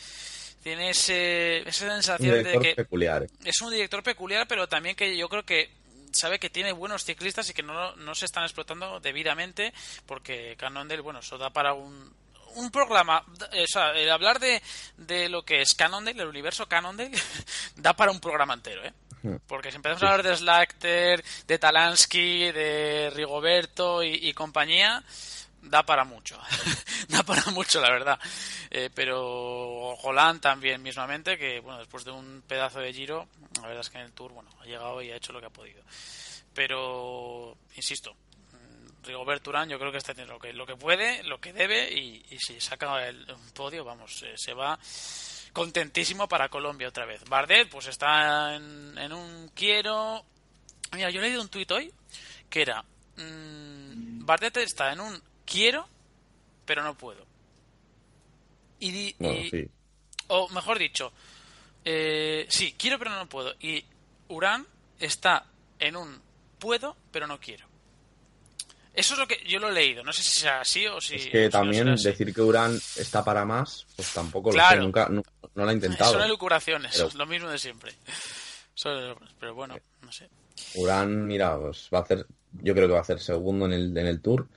[0.62, 3.26] tiene ese, esa sensación de que peculiar.
[3.44, 5.70] es un director peculiar, pero también que yo creo que
[6.12, 9.72] sabe que tiene buenos ciclistas y que no, no se están explotando debidamente
[10.04, 12.12] porque Cannondale, bueno, eso da para un,
[12.56, 14.62] un programa, o sea, el hablar de,
[14.96, 17.16] de lo que es Cannondale, el universo Cannondale,
[17.76, 18.92] da para un programa entero, ¿eh?
[19.46, 25.02] Porque si empezamos a hablar de Slacter, de Talansky, de Rigoberto y, compañía,
[25.62, 26.40] da para mucho.
[27.08, 28.18] da para mucho, la verdad.
[28.70, 33.28] Eh, pero Holland también mismamente, que bueno, después de un pedazo de giro,
[33.60, 35.46] la verdad es que en el Tour, bueno, ha llegado y ha hecho lo que
[35.46, 35.82] ha podido.
[36.54, 38.16] Pero, insisto,
[39.02, 41.92] Rigoberto Urán yo creo que está haciendo lo que, lo que puede, lo que debe
[41.92, 44.78] y, si saca el, un podio, vamos, eh, se va
[45.52, 47.24] contentísimo para Colombia otra vez.
[47.24, 50.24] Bardet pues está en, un quiero...
[50.92, 51.92] Mira, yo he leído un tuit hoy
[52.48, 52.82] que era...
[53.16, 55.88] Mmm, Bardet está en un quiero,
[56.64, 57.26] pero no puedo.
[58.78, 59.14] Y,
[60.28, 61.12] O mejor dicho,
[61.84, 63.54] eh, sí, quiero pero no puedo.
[63.60, 63.84] Y
[64.28, 64.66] Urán
[64.98, 65.46] está
[65.78, 66.20] en un
[66.58, 67.69] puedo, pero no quiero.
[68.94, 70.02] Eso es lo que yo lo he leído.
[70.02, 71.14] No sé si sea así o si.
[71.16, 74.76] Es que también decir que Urán está para más, pues tampoco lo sé.
[74.76, 75.22] Nunca no,
[75.54, 76.12] lo ha intentado.
[76.12, 77.92] Son elucubraciones, es lo mismo de siempre.
[79.38, 80.28] pero bueno, no sé.
[80.74, 82.26] Urán, mira, pues va a hacer.
[82.52, 84.48] Yo creo que va a hacer segundo en el, en el Tour.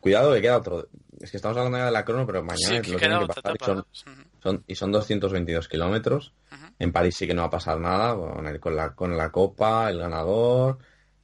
[0.00, 0.88] Cuidado que queda otro.
[1.20, 3.56] Es que estamos hablando ya de la crono, pero mañana lo tienen que pasar.
[3.56, 6.32] Y son, y son 222 kilómetros.
[6.78, 8.14] En París sí que no va a pasar nada,
[8.60, 10.78] con, la, con la copa, el ganador,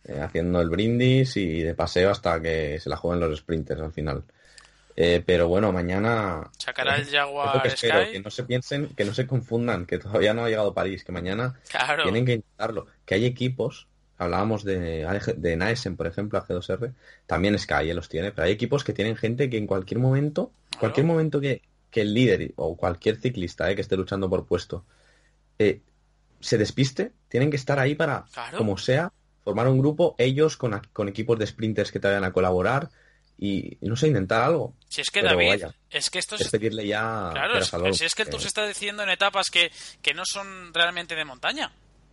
[0.05, 3.93] eh, haciendo el brindis y de paseo hasta que se la jueguen los sprinters al
[3.93, 4.25] final.
[4.97, 6.51] Eh, pero bueno, mañana.
[6.59, 8.13] Sacará el Jaguar que, Sky.
[8.13, 11.13] que no se piensen, que no se confundan, que todavía no ha llegado París, que
[11.13, 11.59] mañana
[12.03, 12.87] tienen que intentarlo.
[13.05, 13.89] Que hay equipos,
[14.19, 15.05] hablábamos de,
[15.37, 16.93] de Naesen, por ejemplo, a G2R,
[17.27, 21.07] también Sky los tiene, pero hay equipos que tienen gente que en cualquier momento, cualquier
[21.07, 24.85] momento que, que el líder o cualquier ciclista eh, que esté luchando por puesto
[25.59, 25.81] eh,
[26.41, 28.27] se despiste, tienen que estar ahí para,
[28.57, 29.13] como sea,
[29.45, 32.89] formar un grupo, ellos con, con equipos de sprinters que te vayan a colaborar
[33.39, 34.75] y, no sé, intentar algo.
[34.89, 36.49] Si es que David, es que esto es...
[36.51, 37.31] pedirle ya...
[37.33, 39.71] Claro, si es que tú se está diciendo en etapas que,
[40.01, 41.71] que no son realmente de montaña.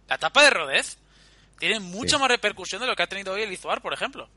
[0.09, 0.97] La etapa de Rodez
[1.57, 4.27] tiene mucha más repercusión de lo que ha tenido hoy el Izuar, por ejemplo.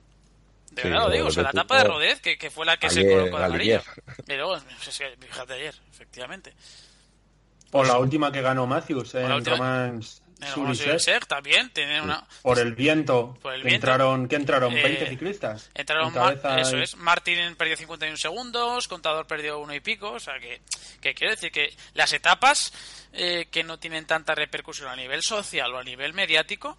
[0.70, 2.90] De verdad lo digo, o sea, la etapa de Rodez, que, que fue la que
[2.90, 3.82] se colocó de amarillo.
[4.26, 4.60] Pero,
[5.20, 6.52] fíjate ayer, efectivamente.
[7.70, 9.56] O la última que ganó Matthews en última...
[9.56, 10.23] Romance
[11.26, 13.76] también tiene una por el viento, por el viento.
[13.76, 16.12] entraron ¿qué entraron 20 eh, ciclistas entraron
[16.58, 16.96] eso es.
[16.96, 20.60] Martín perdió 51 segundos Contador perdió uno y pico o sea que,
[21.00, 22.72] que quiero decir que las etapas
[23.16, 26.76] eh, que no tienen tanta repercusión a nivel social o a nivel mediático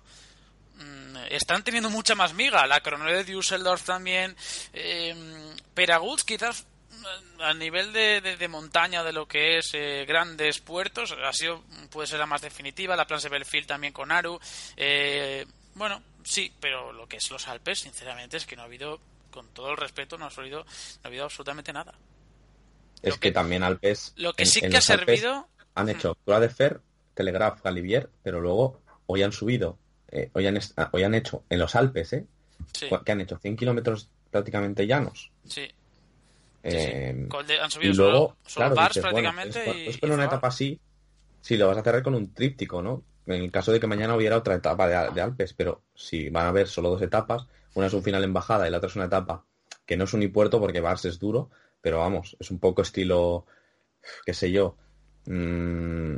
[0.76, 2.68] mm, están teniendo mucha más miga.
[2.68, 4.36] La crono de Düsseldorf también
[4.74, 5.16] eh,
[5.74, 6.68] Peraguts quizás
[7.40, 12.08] a nivel de, de, montaña de lo que es eh, grandes puertos ha sido puede
[12.08, 14.40] ser la más definitiva la Planche Belfield también con Aru.
[14.76, 15.46] Eh,
[15.76, 19.00] bueno sí pero lo que es los Alpes sinceramente es que no ha habido
[19.32, 21.94] con todo el respeto no ha habido no ha habido absolutamente nada.
[23.02, 26.82] Es que, también Alpes lo que sí que ha servido han hecho Croix de Fer
[27.14, 29.78] Telegraph Galivier pero luego hoy han subido
[30.10, 30.60] eh, hoy han
[30.92, 32.26] hoy han hecho en los Alpes eh
[33.06, 35.32] que han hecho 100 kilómetros prácticamente llanos.
[35.48, 35.70] Sí
[36.66, 37.28] eh,
[37.62, 39.90] han subido y luego, claro, prácticamente.
[39.90, 40.80] es, una etapa así,
[41.42, 43.04] si lo vas a cerrar con un tríptico, ¿no?
[43.28, 46.50] En el caso de que mañana hubiera otra etapa de, Alpes, pero si van a
[46.50, 47.46] haber solo dos etapas,
[47.76, 49.46] una es un final en bajada y la otra es una etapa
[49.86, 51.52] que no es un puerto porque Bars es duro,
[51.82, 53.46] pero vamos, es un poco estilo,
[54.26, 54.76] qué sé yo,
[55.26, 56.18] mmm,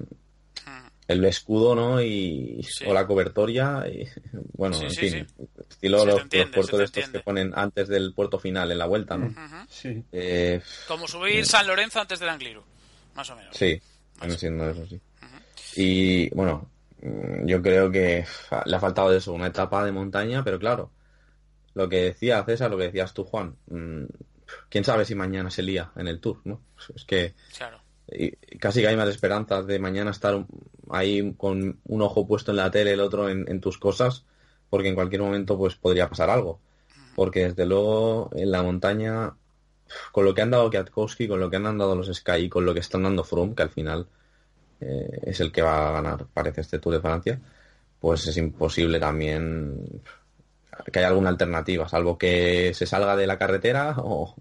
[1.08, 2.02] el escudo, ¿no?
[2.02, 3.86] Y, O la cobertoria.
[3.88, 4.08] Y,
[4.54, 5.28] bueno, en fin.
[5.70, 9.34] Estilo los, puertos estos que ponen antes del puerto final en la vuelta, ¿no?
[9.70, 10.04] Sí.
[10.12, 12.64] Eh, Como subir San Lorenzo antes del Angliru,
[13.16, 13.56] más o menos.
[13.56, 13.80] Sí,
[14.20, 15.00] viene siendo eso, sí.
[15.76, 16.70] Y bueno,
[17.02, 18.26] mm, yo creo que
[18.66, 20.92] le ha faltado eso, una etapa de montaña, pero claro,
[21.74, 24.06] lo que decía César, lo que decías tú, Juan, mm,
[24.70, 26.62] quién sabe si mañana se lía en el Tour, ¿no?
[26.96, 27.87] Es que claro
[28.60, 30.46] casi que hay más esperanzas de mañana estar
[30.90, 34.26] ahí con un ojo puesto en la tele, el otro en, tus cosas,
[34.70, 36.60] porque en cualquier momento pues podría pasar algo.
[37.16, 39.36] Porque desde luego en la montaña,
[40.12, 42.74] con lo que han dado Kwiatkowski, con lo que han dado los Sky, con lo
[42.74, 44.08] que están dando Froome, que al final
[44.82, 47.42] eh, es el que va a ganar, parece, este Tour de Francia,
[48.00, 50.02] pues es imposible también
[50.92, 54.36] que haya alguna alternativa, salvo que se salga de la carretera o,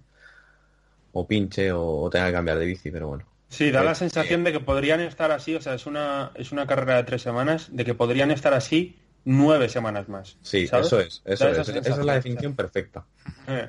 [1.12, 3.35] o pinche o tenga que cambiar de bici, pero bueno.
[3.48, 6.66] Sí, da la sensación de que podrían estar así, o sea, es una, es una
[6.66, 10.36] carrera de tres semanas, de que podrían estar así nueve semanas más.
[10.42, 13.04] Sí, eso es, eso es, esa, es la definición perfecta.
[13.46, 13.68] Eh,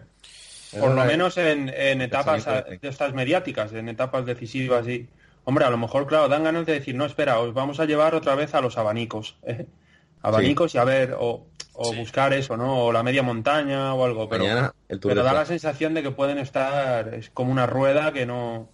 [0.80, 5.08] por lo menos en, en etapas de estas mediáticas, en etapas decisivas y...
[5.44, 8.14] Hombre, a lo mejor, claro, dan ganas de decir, no, espera, os vamos a llevar
[8.16, 9.38] otra vez a los abanicos.
[9.44, 9.66] ¿eh?
[10.22, 12.84] Abanicos y a ver, o, o buscar eso, ¿no?
[12.84, 14.28] O la media montaña o algo.
[14.28, 18.68] Pero, pero da la sensación de que pueden estar, es como una rueda que no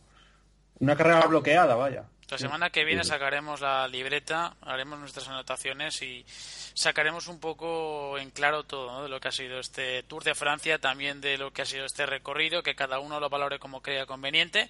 [0.83, 2.03] una carrera bloqueada, vaya.
[2.29, 6.25] La semana que viene sacaremos la libreta, haremos nuestras anotaciones y
[6.73, 10.79] sacaremos un poco en claro todo de lo que ha sido este Tour de Francia,
[10.79, 14.07] también de lo que ha sido este recorrido, que cada uno lo valore como crea
[14.07, 14.67] conveniente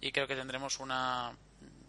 [0.00, 1.36] y creo que tendremos una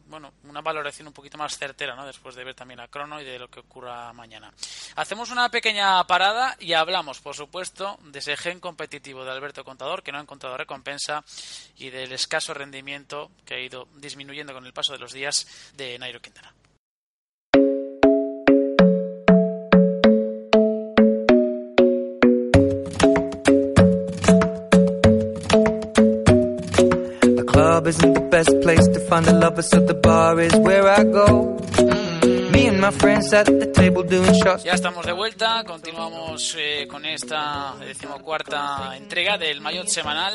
[0.07, 2.05] bueno, una valoración un poquito más certera, ¿no?
[2.05, 4.51] Después de ver también a Crono y de lo que ocurra mañana.
[4.95, 10.03] Hacemos una pequeña parada y hablamos, por supuesto, de ese gen competitivo de Alberto Contador
[10.03, 11.23] que no ha encontrado recompensa
[11.77, 15.99] y del escaso rendimiento que ha ido disminuyendo con el paso de los días de
[15.99, 16.54] Nairo Quintana.
[34.63, 40.33] Ya estamos de vuelta, continuamos eh, con esta decimocuarta entrega del Mayotte semanal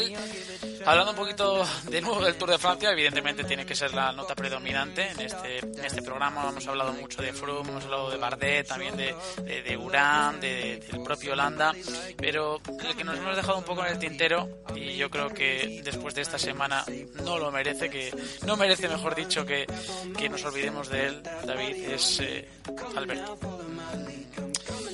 [0.87, 4.35] Hablando un poquito de nuevo del Tour de Francia, evidentemente tiene que ser la nota
[4.35, 6.49] predominante en este, en este programa.
[6.49, 9.15] Hemos hablado mucho de Froome, hemos hablado de Bardet, también de,
[9.45, 11.73] de, de Urán, de, del propio Holanda,
[12.17, 15.83] pero el que nos hemos dejado un poco en el tintero, y yo creo que
[15.85, 16.85] después de esta semana
[17.25, 18.15] no lo merece, que
[18.47, 19.67] no merece, mejor dicho, que,
[20.17, 22.49] que nos olvidemos de él, David, es eh,
[22.97, 23.39] Alberto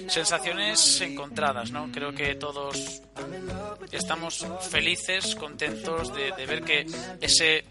[0.09, 1.91] sensaciones encontradas, ¿no?
[1.93, 3.03] Creo que todos
[3.91, 6.87] estamos felices, contentos de, ver que
[7.21, 7.65] ese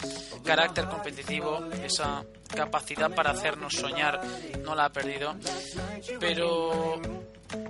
[0.44, 2.24] carácter competitivo, esa
[2.54, 4.22] capacidad para hacernos soñar,
[4.64, 5.36] no la ha perdido.
[6.20, 7.02] Pero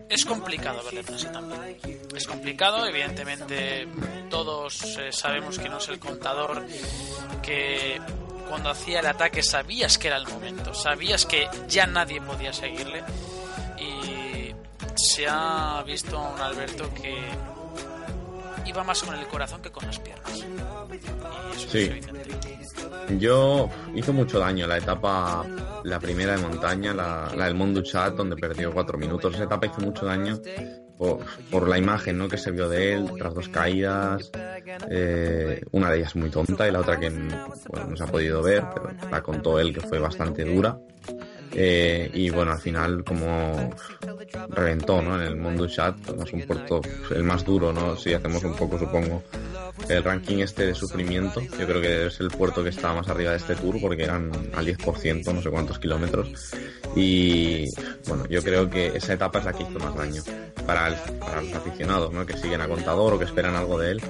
[0.10, 1.78] es complicado verle así también.
[2.16, 3.88] Es complicado, evidentemente
[4.30, 6.66] todos eh, sabemos que no es el contador
[7.42, 8.00] que
[8.50, 13.04] cuando hacía el ataque sabías que era el momento, sabías que ya nadie podía seguirle
[14.96, 17.16] se ha visto a un Alberto que
[18.66, 20.46] iba más con el corazón que con las piernas.
[21.70, 21.92] sí.
[23.20, 25.46] Yo hizo mucho daño la etapa,
[25.84, 29.36] la primera de montaña, la, la del Mondo Chat, donde perdió cuatro minutos.
[29.36, 30.40] Esa etapa hizo mucho daño
[30.98, 32.28] por, la imagen ¿no?
[32.28, 34.32] que se vio de él tras dos caídas.
[34.90, 38.64] Eh, una de ellas muy tonta y la otra que no se ha podido ver,
[38.74, 40.78] pero la contó él que fue bastante dura.
[41.58, 43.72] Eh, y bueno, al final como
[44.50, 45.16] reventó ¿no?
[45.16, 46.82] en el mundo chat, es un puerto
[47.12, 47.96] el más duro, ¿no?
[47.96, 49.24] Si hacemos un poco, supongo,
[49.88, 53.32] el ranking este de sufrimiento, yo creo que es el puerto que estaba más arriba
[53.32, 56.54] de este tour porque eran al 10%, no sé cuántos kilómetros.
[56.96, 57.70] Y
[58.08, 60.24] bueno, yo creo que esa etapa es la que hizo más daño
[60.66, 62.26] para, para los aficionados, ¿no?
[62.26, 64.02] Que siguen a contador o que esperan algo de él,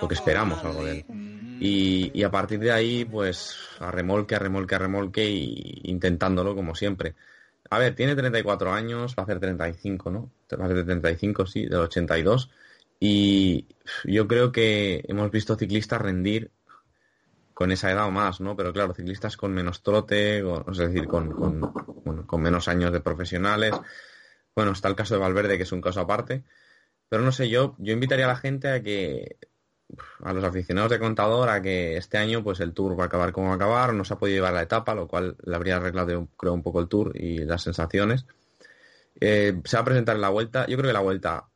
[0.00, 1.23] o que esperamos algo de él.
[1.58, 6.74] Y, a partir de ahí, pues a remolque, a remolque, a remolque y intentándolo como
[6.74, 7.14] siempre.
[7.70, 10.30] A ver, tiene 34 años, va a hacer 35, ¿no?
[10.52, 12.50] Va a hacer 35, sí, del 82.
[13.00, 13.66] Y
[14.04, 16.50] yo creo que hemos visto ciclistas rendir
[17.54, 18.56] con esa edad o más, ¿no?
[18.56, 23.74] Pero claro, ciclistas con menos trote, es decir, con, con, con menos años de profesionales.
[24.54, 26.44] Bueno, está el caso de Valverde, que es un caso aparte.
[27.08, 29.36] Pero no sé, yo, yo invitaría a la gente a que
[30.22, 33.32] a los aficionados de contador a que este año pues el tour va a acabar
[33.32, 35.76] como va a acabar, no se ha podido llevar la etapa, lo cual le habría
[35.76, 38.26] arreglado creo un poco el tour y las sensaciones.
[39.20, 41.48] Eh, se va a presentar en la vuelta, yo creo que la vuelta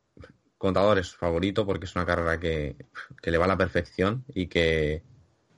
[0.57, 2.75] contador es favorito porque es una carrera que,
[3.23, 5.03] le va a la perfección y que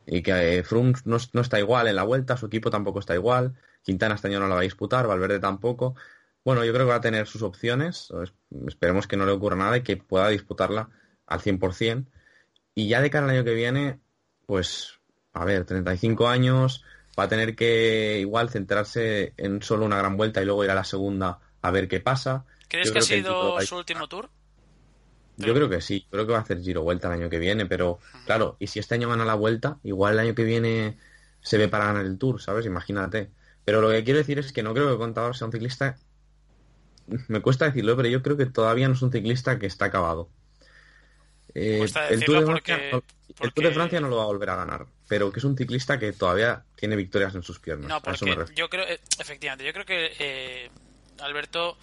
[0.05, 3.13] y que eh, Froome no, no, está igual en la vuelta, su equipo tampoco está
[3.13, 5.95] igual, Quintana este año no la va a disputar, Valverde tampoco.
[6.43, 8.11] Bueno, yo creo que va a tener sus opciones,
[8.67, 10.89] esperemos que no le ocurra nada y que pueda disputarla
[11.27, 12.07] al 100%.
[12.73, 13.99] Y ya de cara al año que viene,
[14.45, 14.99] pues,
[15.33, 16.83] a ver, 35 años,
[17.19, 20.75] va a tener que igual centrarse en solo una gran vuelta y luego ir a
[20.75, 22.45] la segunda a ver qué pasa.
[22.67, 24.29] ¿Crees que ha sido su último tour?
[25.37, 27.65] Yo creo que sí, creo que va a hacer Giro Vuelta el año que viene,
[27.65, 30.97] pero claro, y si este año gana la Vuelta, igual el año que viene
[31.41, 32.65] se ve para ganar el Tour, ¿sabes?
[32.65, 33.31] Imagínate.
[33.65, 35.97] Pero lo que quiero decir es que no creo que Contador sea un ciclista,
[37.27, 40.29] me cuesta decirlo, pero yo creo que todavía no es un ciclista que está acabado.
[41.53, 42.37] Eh, el, Tour
[43.55, 46.13] de Francia, no lo va a volver a ganar, pero que es un ciclista que
[46.13, 47.89] todavía tiene victorias en sus piernas.
[47.89, 50.69] No, porque yo creo, eh, efectivamente, yo creo que eh,
[51.19, 51.77] Alberto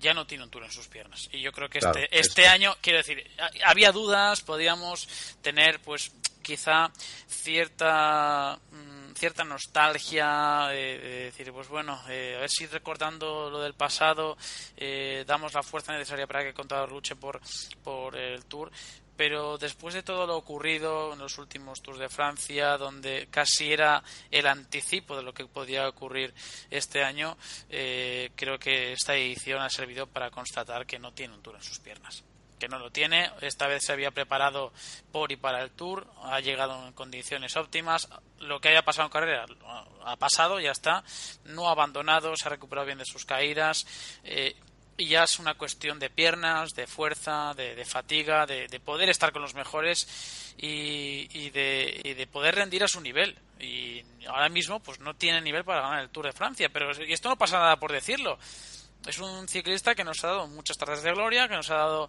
[0.00, 1.28] ya no tiene un Tour en sus piernas.
[1.32, 3.28] Y yo creo que este, este año, quiero decir,
[3.64, 5.08] había dudas, podíamos
[5.42, 6.12] tener, pues,
[6.42, 6.90] quizá
[7.26, 14.36] cierta mm, cierta nostalgia de, decir pues bueno a ver si recordando lo del pasado
[15.26, 17.40] damos la fuerza necesaria para que Contador luche por
[17.82, 18.70] por el Tour
[19.16, 24.02] pero después de todo lo ocurrido en los últimos Tours de Francia, donde casi era
[24.30, 26.34] el anticipo de lo que podía ocurrir
[26.70, 27.36] este año,
[27.68, 31.62] eh, creo que esta edición ha servido para constatar que no tiene un Tour en
[31.62, 32.24] sus piernas.
[32.62, 34.72] Que no lo tiene, esta vez se había preparado
[35.10, 38.08] por y para el Tour, ha llegado en condiciones óptimas,
[38.38, 39.46] lo que haya pasado en carrera
[40.04, 41.02] ha pasado, ya está,
[41.46, 43.84] no ha abandonado, se ha recuperado bien de sus caídas.
[44.22, 44.54] Eh,
[44.96, 49.42] y ya es una cuestión de piernas, de fuerza, de, fatiga, de, poder estar con
[49.42, 53.36] los mejores y, de, poder rendir a su nivel.
[53.58, 57.12] Y ahora mismo pues no tiene nivel para ganar el Tour de Francia, pero y
[57.12, 58.38] esto no pasa nada por decirlo.
[59.06, 62.08] Es un ciclista que nos ha dado muchas tardes de gloria, que nos ha dado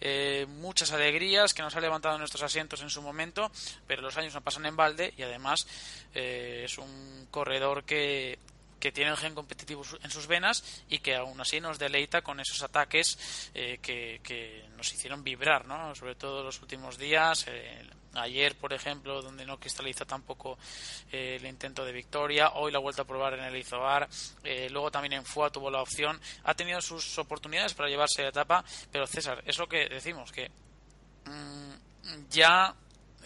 [0.00, 3.50] eh, muchas alegrías, que nos ha levantado nuestros asientos en su momento,
[3.86, 5.66] pero los años no pasan en balde y además
[6.14, 8.38] eh, es un corredor que,
[8.84, 12.38] que tiene el gen competitivo en sus venas y que aún así nos deleita con
[12.38, 15.94] esos ataques eh, que, nos hicieron vibrar, ¿no?
[15.94, 17.46] sobre todo los últimos días.
[17.48, 17.82] Eh,
[18.16, 20.58] ayer, por ejemplo, donde no cristaliza tampoco
[21.12, 24.08] eh, el intento de victoria, hoy la vuelta a probar en el Izobar,
[24.70, 28.64] luego también en FUA tuvo la opción, ha tenido sus oportunidades para llevarse la etapa,
[28.90, 30.50] pero César, es lo que decimos, que
[31.24, 31.74] mm,
[32.30, 32.74] ya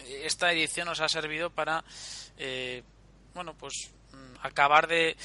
[0.07, 1.83] esta edición nos ha servido para,
[2.37, 2.83] eh,
[3.33, 5.15] bueno, pues mm, acabar de,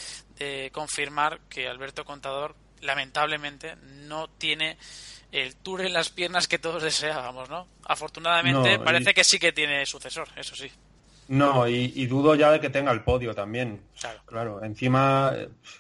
[0.73, 4.77] confirmar que Alberto Contador lamentablemente no tiene
[5.35, 7.67] el tour en las piernas que todos deseábamos, ¿no?
[7.85, 10.71] Afortunadamente parece que sí que tiene sucesor, eso sí.
[11.27, 13.81] No, y, dudo ya de que tenga el podio también.
[13.99, 14.21] Claro.
[14.27, 14.63] claro.
[14.63, 15.33] Encima,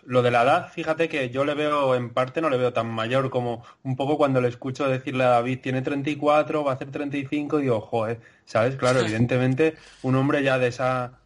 [0.05, 2.88] lo de la edad, fíjate que yo le veo, en parte no le veo tan
[2.88, 6.90] mayor como un poco cuando le escucho decirle a David, tiene 34, va a hacer
[6.90, 8.76] 35, digo, joder, ¿sabes?
[8.76, 11.20] Claro, evidentemente, un hombre ya de esa,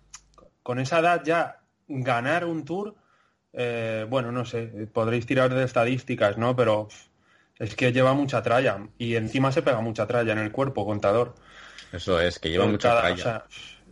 [0.63, 2.97] con esa edad ya ganar un tour,
[3.53, 6.57] eh, bueno, no sé, podréis tirar de estadísticas, ¿no?
[6.57, 6.89] Pero
[7.59, 11.35] es que lleva mucha tralla y encima se pega mucha tralla en el cuerpo, contador.
[11.93, 13.45] Eso es, que lleva mucha tralla.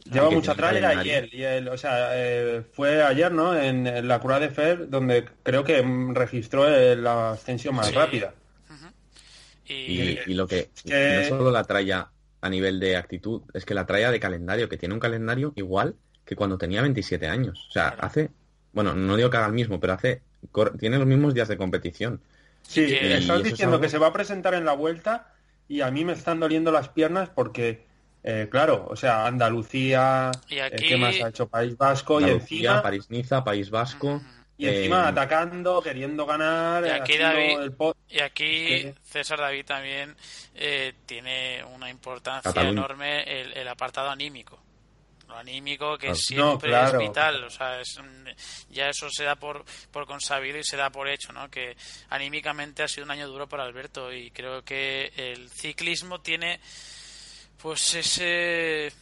[0.05, 3.59] Lleva mucha tralla ayer, y el, o sea, eh, fue ayer, ¿no?
[3.59, 8.35] En, la Cura de Fer, donde creo que registró la ascensión más rápida.
[9.65, 12.11] y, lo que, no solo la tralla
[12.41, 15.97] a nivel de actitud, es que la tralla de calendario, que tiene un calendario igual
[16.25, 17.67] que cuando tenía 27 años.
[17.69, 18.31] O sea, hace,
[18.73, 20.23] bueno, no digo que haga el mismo, pero hace,
[20.79, 22.21] tiene los mismos días de competición.
[22.67, 25.33] Sí, estás diciendo que se va a presentar en la vuelta
[25.69, 27.87] y a mí me están doliendo las piernas porque
[28.29, 31.47] eh, claro, o sea, Andalucía, y eh, ¿qué más ha hecho?
[31.49, 32.83] País Vasco y encima...
[32.83, 34.21] París-Niza, País Vasco...
[34.59, 36.87] Y encima eh, atacando, queriendo ganar.
[36.87, 37.73] Y aquí, David,
[38.09, 40.17] y aquí César David también
[41.05, 44.59] tiene una importancia enorme el, apartado anímico.
[45.29, 47.45] Lo anímico que siempre es vital.
[47.45, 47.81] O sea,
[48.71, 51.51] ya eso se da por, por consabido y se da por hecho, ¿no?
[51.51, 51.77] Que
[52.11, 56.61] anímicamente ha sido un año duro para Alberto y creo que el ciclismo tiene
[57.59, 58.93] pues ese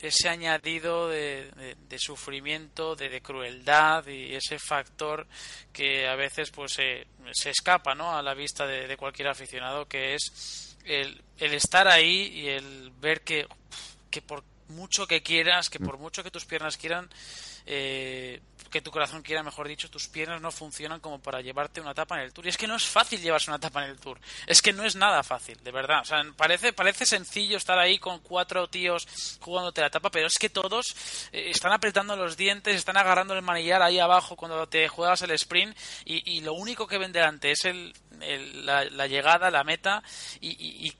[0.00, 1.50] ese añadido de,
[1.98, 5.26] sufrimiento, de, crueldad y ese factor
[5.72, 8.16] que a veces pues se escapa ¿no?
[8.16, 13.20] a la vista de, cualquier aficionado que es el, el, estar ahí y el ver
[13.20, 13.46] que,
[14.10, 17.08] que por mucho que quieras, que por mucho que tus piernas quieran,
[17.66, 18.40] eh,
[18.70, 22.16] que tu corazón quiera, mejor dicho, tus piernas no funcionan como para llevarte una etapa
[22.16, 22.46] en el Tour.
[22.46, 24.18] Y es que no es fácil llevarse una etapa en el Tour.
[24.46, 26.00] Es que no es nada fácil, de verdad.
[26.02, 29.08] O sea, parece, parece sencillo estar ahí con cuatro tíos
[29.40, 30.94] jugándote la etapa, pero es que todos
[31.32, 35.32] eh, están apretando los dientes, están agarrando el manillar ahí abajo cuando te juegas el
[35.32, 37.92] sprint y, lo único que ven delante es el,
[38.64, 40.02] la, llegada, la meta
[40.40, 40.92] y, y,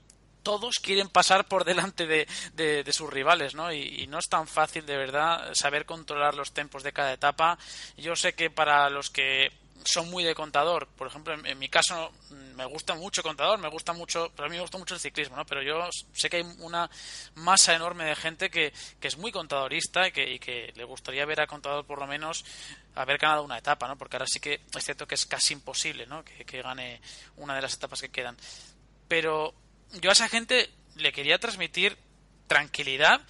[0.43, 3.71] todos quieren pasar por delante de, sus rivales, ¿no?
[3.71, 7.57] Y, no es tan fácil, de verdad, saber controlar los tempos de cada etapa.
[7.97, 9.51] Yo sé que para los que
[9.83, 13.69] son muy de contador, por ejemplo, en, mi caso mm, me gusta mucho contador, me
[13.69, 15.45] gusta mucho, pero a mí me gusta mucho el ciclismo, ¿no?
[15.45, 16.89] Pero yo sé que hay una
[17.35, 21.25] masa enorme de gente que, que es muy contadorista y que, y que le gustaría
[21.25, 22.45] ver a contador por lo menos
[22.95, 23.97] haber ganado una etapa, ¿no?
[23.97, 26.23] Porque ahora sí que es cierto que es casi imposible, ¿no?
[26.23, 27.01] Que, que gane
[27.37, 28.37] una de las etapas que quedan.
[29.07, 29.53] Pero
[29.99, 31.97] yo a esa gente le quería transmitir
[32.47, 33.21] tranquilidad,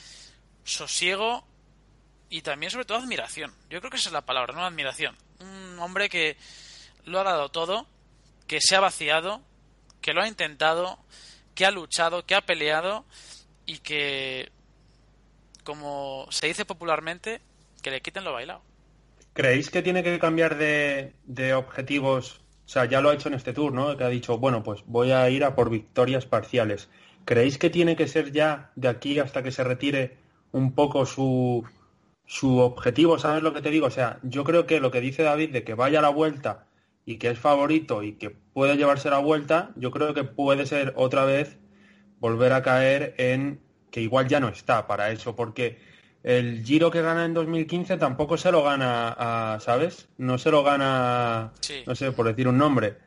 [0.64, 1.46] sosiego
[2.30, 3.54] y también sobre todo admiración.
[3.70, 5.16] Yo creo que esa es la palabra, no admiración.
[5.40, 6.38] Un hombre que
[7.06, 7.88] lo ha dado todo,
[8.48, 9.42] que se ha vaciado,
[10.02, 11.00] que lo ha intentado,
[11.56, 13.06] que ha luchado, que ha peleado
[13.66, 14.52] y que,
[15.64, 17.42] como se dice popularmente,
[17.82, 18.62] que le quiten lo bailado.
[19.34, 22.42] ¿Creéis que tiene que cambiar de, de objetivos
[22.72, 23.98] sea, ya lo ha hecho en este tour, ¿no?
[23.98, 26.90] Que ha dicho, bueno, pues voy a ir a por victorias parciales.
[27.26, 30.18] ¿Creéis que tiene que ser ya de aquí hasta que se retire
[30.54, 31.66] un poco su,
[32.26, 33.20] su objetivo?
[33.20, 33.88] ¿Sabes lo que te digo?
[33.88, 36.68] O sea, yo creo que lo que dice David de que vaya a la vuelta
[37.06, 40.94] y que es favorito y que puede llevarse la vuelta, yo creo que puede ser
[40.96, 41.60] otra vez
[42.22, 43.60] volver a caer en
[43.92, 45.78] que igual ya no está para eso, porque
[46.24, 50.08] el Giro que gana en 2015 tampoco se lo gana, a, ¿sabes?
[50.18, 51.52] No se lo gana,
[51.86, 52.98] no sé, por decir un nombre.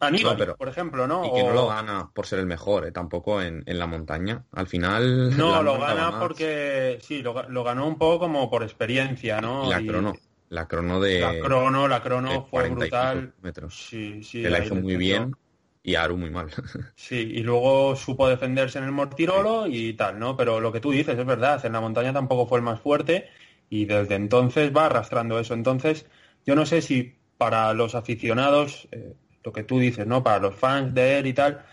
[0.00, 1.24] Aníbal, pero, por ejemplo, ¿no?
[1.24, 2.92] Y que no lo gana por ser el mejor, ¿eh?
[2.92, 4.44] tampoco en, la montaña.
[4.52, 5.30] Al final...
[5.36, 9.70] No, lo gana porque, sí, lo, ganó un poco como por experiencia, ¿no?
[9.70, 10.14] la crono.
[10.50, 11.20] La crono de...
[11.20, 13.32] La crono, la crono fue brutal.
[13.40, 13.86] Metros.
[13.88, 14.42] Sí, sí.
[14.42, 15.34] Que la hizo muy bien
[15.82, 16.50] y Aru muy mal.
[16.96, 20.36] Sí, y luego supo defenderse en el Mortirolo y tal, ¿no?
[20.36, 23.28] Pero lo que tú dices es verdad, en la montaña tampoco fue el más fuerte
[23.70, 25.54] y desde entonces va arrastrando eso.
[25.54, 26.06] Entonces,
[26.46, 30.22] yo no sé si para los aficionados, eh, lo que tú dices, ¿no?
[30.22, 31.64] Para los fans de él y tal,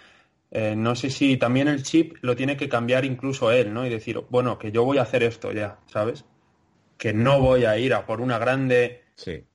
[0.52, 3.86] eh, no sé si también el chip lo tiene que cambiar incluso él, ¿no?
[3.86, 6.26] Y decir, bueno, que yo voy a hacer esto ya, ¿sabes?
[6.98, 9.46] Que no voy a ir a por una grande sí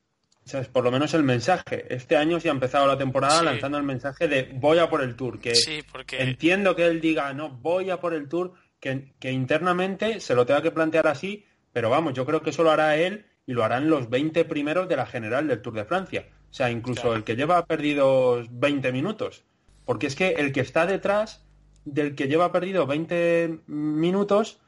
[0.45, 1.87] es Por lo menos el mensaje.
[1.95, 5.17] Este año sí ha empezado la temporada lanzando el mensaje de voy a por el
[5.17, 5.39] tour.
[5.39, 5.55] Que
[6.19, 10.45] entiendo que él diga no voy a por el tour, que, que, internamente se lo
[10.45, 13.65] tenga que plantear así, pero vamos, yo creo que eso lo hará él y lo
[13.65, 16.27] harán los 20 primeros de la general del Tour de Francia.
[16.51, 19.45] O sea, incluso el que lleva perdidos 20 minutos.
[19.85, 21.45] Porque es que el que está detrás
[21.85, 24.61] del que lleva perdido 20 minutos,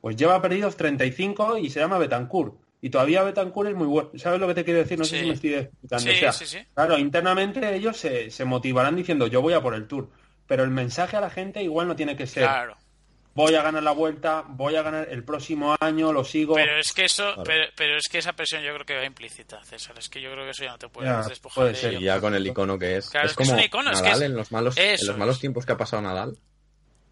[0.00, 2.54] pues lleva perdidos 35 y se llama Betancourt.
[2.86, 4.10] Y todavía Betancourt es muy bueno.
[4.14, 4.96] ¿Sabes lo que te quiero decir?
[4.96, 6.64] No sé si me estoy explicando.
[6.72, 10.08] claro, internamente ellos se, se, motivarán diciendo yo voy a por el Tour.
[10.46, 12.76] Pero el mensaje a la gente igual no tiene que ser claro
[13.34, 16.54] voy a ganar la vuelta, voy a ganar el próximo año, lo sigo.
[16.54, 19.96] Pero es que eso, pero, es que esa presión yo creo que va implícita, César.
[19.98, 22.00] Es que yo creo que eso ya no te puedes despojar de ello.
[22.00, 23.10] ya con el icono que es.
[23.14, 26.38] es, como Nadal en los malos, en los malos tiempos que ha pasado Nadal,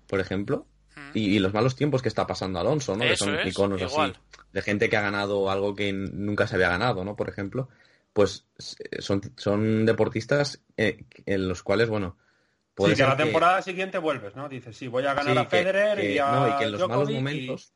[0.06, 0.66] por ejemplo,
[1.14, 3.04] y, los malos tiempos que está pasando Alonso, ¿no?
[3.04, 4.12] que son iconos así
[4.54, 7.16] de gente que ha ganado algo que nunca se había ganado, ¿no?
[7.16, 7.68] Por ejemplo,
[8.12, 8.46] pues
[9.00, 12.16] son, son deportistas eh, en los cuales, bueno,
[12.78, 14.48] sí, que la temporada siguiente vuelves, ¿no?
[14.48, 17.10] Dices, sí, voy a ganar a Federer y a no, y que en los malos
[17.10, 17.72] momentos,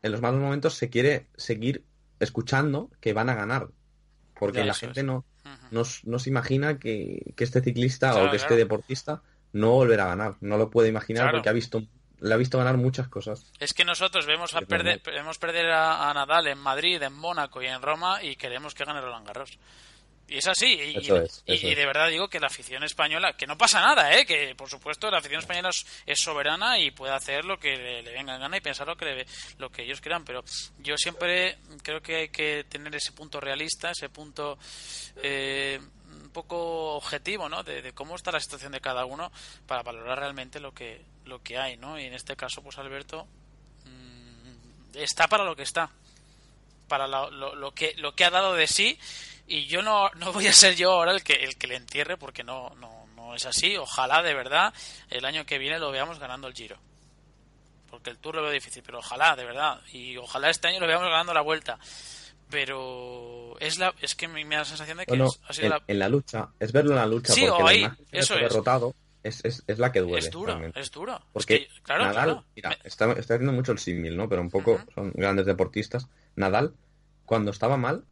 [0.00, 1.84] en los malos momentos se quiere seguir
[2.18, 3.68] escuchando que van a ganar,
[4.34, 5.26] porque la gente no,
[5.70, 10.56] no, se imagina que, este ciclista o que este deportista no volverá a ganar, no
[10.56, 11.82] lo puede imaginar porque ha visto
[12.22, 13.44] le ha visto ganar muchas cosas.
[13.58, 17.62] Es que nosotros vemos a perder, vemos perder a, a, Nadal en Madrid, en Mónaco
[17.62, 19.58] y en Roma y queremos que gane Roland Garros.
[20.32, 20.94] Y es así.
[21.46, 24.24] Y, de verdad digo que la afición española, que no pasa nada, ¿eh?
[24.24, 25.70] que por supuesto la afición española
[26.06, 29.26] es, soberana y puede hacer lo que le, venga en gana y pensar lo que,
[29.58, 30.24] lo que ellos quieran.
[30.24, 30.42] Pero
[30.78, 34.58] yo siempre creo que hay que tener ese punto realista, ese punto
[35.16, 35.78] eh,
[36.10, 37.62] un poco objetivo ¿no?
[37.62, 39.30] De, cómo está la situación de cada uno
[39.66, 41.76] para valorar realmente lo que, lo que hay.
[41.76, 41.98] ¿no?
[41.98, 43.26] Y en este caso, pues Alberto
[43.84, 45.90] mm, está para lo que está.
[46.88, 48.98] Para lo, lo, que, lo que ha dado de sí
[49.46, 52.16] y yo no, no voy a ser yo ahora el que, el que le entierre
[52.16, 53.76] porque no, no, no es así.
[53.76, 54.72] Ojalá de verdad
[55.10, 56.78] el año que viene lo veamos ganando el Giro.
[57.90, 59.80] Porque el Tour lo veo difícil, pero ojalá, de verdad.
[59.92, 61.78] Y ojalá este año lo veamos ganando la vuelta.
[62.48, 65.82] Pero es la es que me, da la sensación de que ha sido en, la...
[65.86, 66.08] en, la...
[66.08, 68.40] lucha, es verlo en la lucha sí, porque ahí, eso es.
[68.42, 70.18] derrotado es, es, es, la que duele.
[70.18, 71.20] Es duro, es duro.
[71.32, 74.28] Porque claro, Nadal, mira, está, está, haciendo mucho el símil, ¿no?
[74.28, 76.08] Pero un poco son grandes deportistas.
[76.34, 76.74] Nadal,
[77.24, 78.04] cuando estaba mal,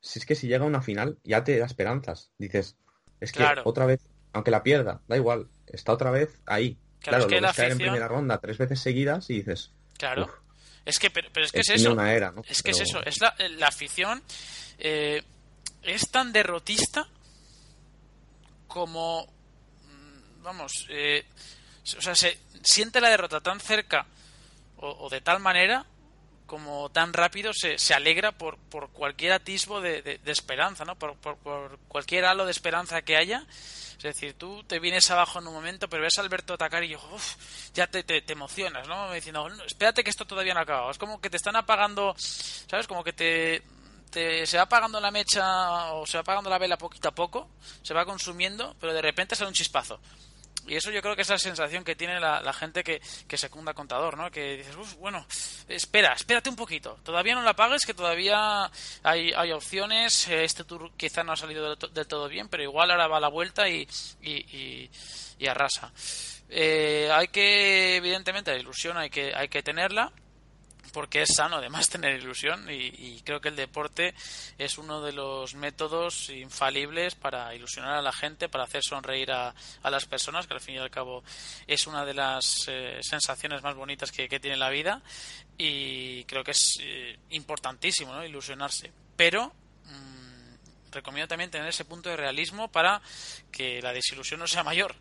[0.00, 2.30] si es que si llega a una final ya te da esperanzas.
[2.38, 2.76] Dices,
[3.20, 6.78] es que otra vez, aunque la pierda, da igual, está otra vez ahí.
[7.00, 9.72] Claro, es que lo caer en primera ronda tres veces seguidas y dices.
[9.98, 10.28] Claro.
[10.84, 12.00] es que, pero, es que es, eso.
[12.00, 12.42] era, ¿no?
[12.48, 13.02] Es que es eso.
[13.04, 14.22] Es la, la afición
[14.78, 15.22] eh,
[15.82, 17.08] es tan derrotista
[18.66, 19.35] como.
[20.46, 20.86] Vamos.
[20.88, 21.26] Eh,
[21.98, 24.06] o sea, se siente la derrota tan cerca
[24.78, 25.86] o de tal manera
[26.46, 30.96] como tan rápido se, se alegra por, por cualquier atisbo de, de, esperanza, ¿no?
[30.96, 33.44] Por, por, cualquier halo de esperanza que haya.
[33.96, 36.94] Es decir, tú te vienes abajo en un momento, pero ves a Alberto atacar y
[37.74, 39.12] ya te, te, emocionas, ¿no?
[39.12, 40.90] Diciendo, espérate que esto todavía no ha acabado.
[40.90, 42.86] Es como que te están apagando, ¿sabes?
[42.86, 43.62] Como que te,
[44.46, 47.48] se va apagando la mecha o se va apagando la vela poquito a poco,
[47.82, 49.98] se va consumiendo, pero de repente sale un chispazo.
[50.66, 53.74] Y eso yo creo que es la sensación que tiene la, gente que, que, secunda
[53.74, 54.30] contador, ¿no?
[54.30, 55.24] Que dices, bueno,
[55.68, 56.98] espera, espérate un poquito.
[57.04, 58.70] Todavía no la pagues, que todavía
[59.02, 60.28] hay, hay opciones.
[60.28, 63.28] Este tour quizá no ha salido del, todo bien, pero igual ahora va a la
[63.28, 63.86] vuelta y,
[64.22, 64.90] y,
[65.38, 65.92] y, arrasa.
[66.48, 70.12] Eh, hay que, evidentemente, la ilusión hay que, hay que tenerla
[70.96, 74.14] porque es sano además tener ilusión y, creo que el deporte
[74.56, 79.54] es uno de los métodos infalibles para ilusionar a la gente, para hacer sonreír a,
[79.82, 81.22] las personas, que al fin y al cabo
[81.66, 85.02] es una de las eh, sensaciones más bonitas que, tiene la vida
[85.58, 88.24] y creo que es eh, importantísimo ¿no?
[88.24, 88.90] ilusionarse.
[89.16, 89.52] Pero
[89.84, 93.02] mm, recomiendo también tener ese punto de realismo para
[93.52, 94.96] que la desilusión no sea mayor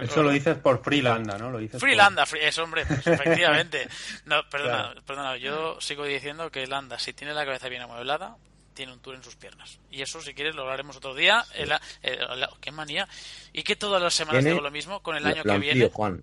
[0.00, 1.50] eso lo dices por Freelanda, ¿no?
[1.50, 3.88] Lo dices Freelanda, es hombre, pues, efectivamente.
[4.26, 8.36] No, perdona, perdona, yo sigo diciendo que Landa, si tiene la cabeza bien amueblada,
[8.74, 9.78] tiene un tour en sus piernas.
[9.90, 11.44] Y eso, si quieres, lo hablaremos otro día.
[12.60, 13.08] qué manía.
[13.52, 15.90] Y que todas las semanas digo lo mismo con el año que viene.
[15.92, 16.22] Juan.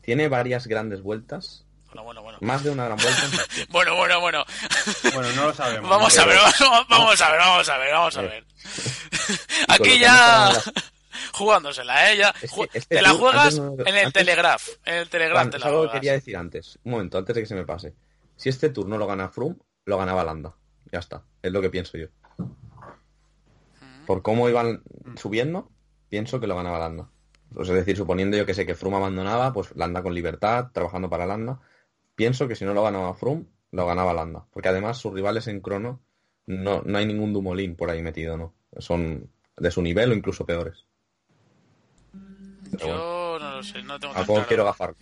[0.00, 1.64] Tiene varias grandes vueltas.
[1.86, 2.38] Bueno, bueno, bueno.
[2.40, 3.22] Más de una gran vuelta.
[3.70, 4.44] bueno, bueno, bueno.
[5.12, 5.90] Bueno, no lo sabemos.
[5.90, 6.38] Vamos a ver,
[6.88, 8.44] vamos a ver, vamos a ver, vamos a ver.
[9.68, 10.52] Aquí ya
[11.32, 12.22] jugándosela, ¿eh?
[12.72, 14.68] este te la juegas en el Telegraph.
[14.84, 16.78] En el Telegraph te la algo que quería decir antes.
[16.84, 17.94] Un momento, antes de que se me pase.
[18.36, 20.54] Si este turno lo gana Froome, lo ganaba Landa.
[20.92, 21.24] Ya está.
[21.42, 22.06] Es lo que pienso yo.
[24.06, 24.82] Por cómo iban
[25.16, 25.70] subiendo,
[26.08, 27.10] pienso que lo ganaba Landa.
[27.60, 31.26] es decir, suponiendo yo que sé que Froome abandonaba, pues Landa con libertad, trabajando para
[31.26, 31.60] Landa.
[32.14, 34.46] Pienso que si no lo ganaba Froome, lo ganaba Landa.
[34.52, 36.00] Porque además sus rivales en crono
[36.46, 38.54] no, no hay ningún Dumolín por ahí metido, ¿no?
[38.78, 40.86] Son de su nivel o incluso peores.
[42.78, 44.94] Yo no lo sé, no tengo Tampoco quiero gafar.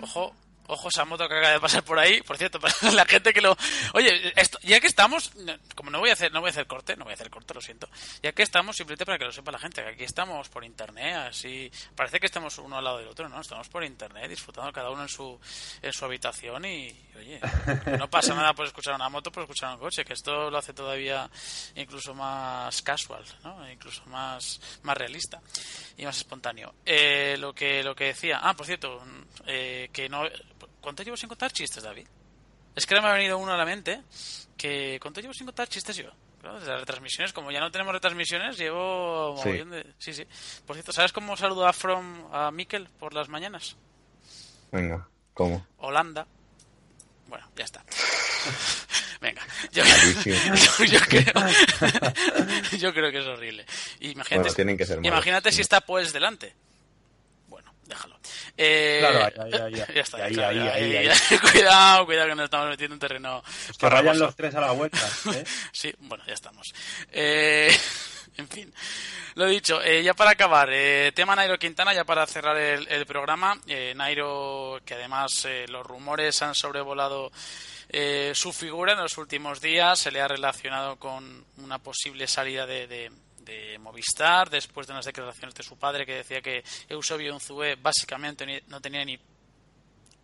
[0.00, 0.32] Ojo,
[0.68, 2.22] Ojo esa moto que acaba de pasar por ahí.
[2.22, 3.56] Por cierto, para la gente que lo.
[3.94, 5.32] Oye, esto, ya que estamos,
[5.74, 7.54] como no voy a hacer, no voy a hacer corte, no voy a hacer corte,
[7.54, 7.88] lo siento.
[8.22, 11.16] Ya que estamos, simplemente para que lo sepa la gente, que aquí estamos por internet,
[11.28, 11.70] así.
[11.94, 13.40] Parece que estamos uno al lado del otro, ¿no?
[13.40, 15.38] Estamos por internet, disfrutando cada uno en su,
[15.82, 17.40] en su habitación y, oye,
[17.98, 20.72] no pasa nada por escuchar una moto, por escuchar un coche, que esto lo hace
[20.72, 21.30] todavía
[21.74, 23.70] incluso más casual, ¿no?
[23.70, 25.40] Incluso más, más realista
[25.96, 26.74] y más espontáneo.
[26.84, 29.02] Eh, lo que, lo que decía, ah, por cierto,
[29.46, 30.24] eh, que no
[30.86, 32.06] ¿Cuánto llevo sin contar chistes, David?
[32.76, 34.04] Es que ahora me ha venido uno a la mente
[34.56, 36.12] que ¿cuánto llevo sin contar chistes yo?
[36.40, 39.50] Claro, desde las retransmisiones, como ya no tenemos retransmisiones, llevo sí.
[39.50, 39.94] De...
[39.98, 40.24] sí, sí.
[40.64, 43.76] Por cierto, ¿sabes cómo saludo a From a Mikel por las mañanas?
[44.70, 45.66] Venga, ¿cómo?
[45.78, 46.24] Holanda.
[47.26, 47.84] Bueno, ya está.
[49.20, 49.82] Venga, yo,
[50.24, 51.24] yo, yo, creo,
[52.78, 53.66] yo creo que es horrible.
[53.98, 56.54] Imagínate, bueno, tienen que ser imagínate si está pues delante.
[57.86, 58.18] Déjalo.
[58.56, 60.24] Eh, claro, ahí, ahí, ahí, ya está.
[60.24, 61.40] ahí, ya, ahí, ya, ahí, ya, ya.
[61.52, 63.42] Cuidado, cuidado que nos estamos metiendo en terreno.
[63.78, 64.98] Que vayan los tres a la vuelta.
[65.34, 65.44] ¿eh?
[65.72, 66.74] sí, bueno, ya estamos.
[67.12, 67.76] Eh,
[68.36, 68.72] en fin,
[69.34, 73.06] lo dicho, eh, ya para acabar, eh, tema Nairo Quintana, ya para cerrar el, el
[73.06, 73.58] programa.
[73.66, 77.30] Eh, Nairo, que además eh, los rumores han sobrevolado
[77.88, 82.66] eh, su figura en los últimos días, se le ha relacionado con una posible salida
[82.66, 83.12] de, de
[83.46, 88.62] de Movistar después de unas declaraciones de su padre que decía que Eusebio Unzué básicamente
[88.66, 89.18] no tenía ni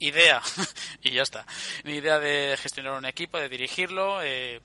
[0.01, 0.43] idea
[1.03, 1.47] y ya está
[1.85, 4.61] ni idea de gestionar un equipo de dirigirlo eh,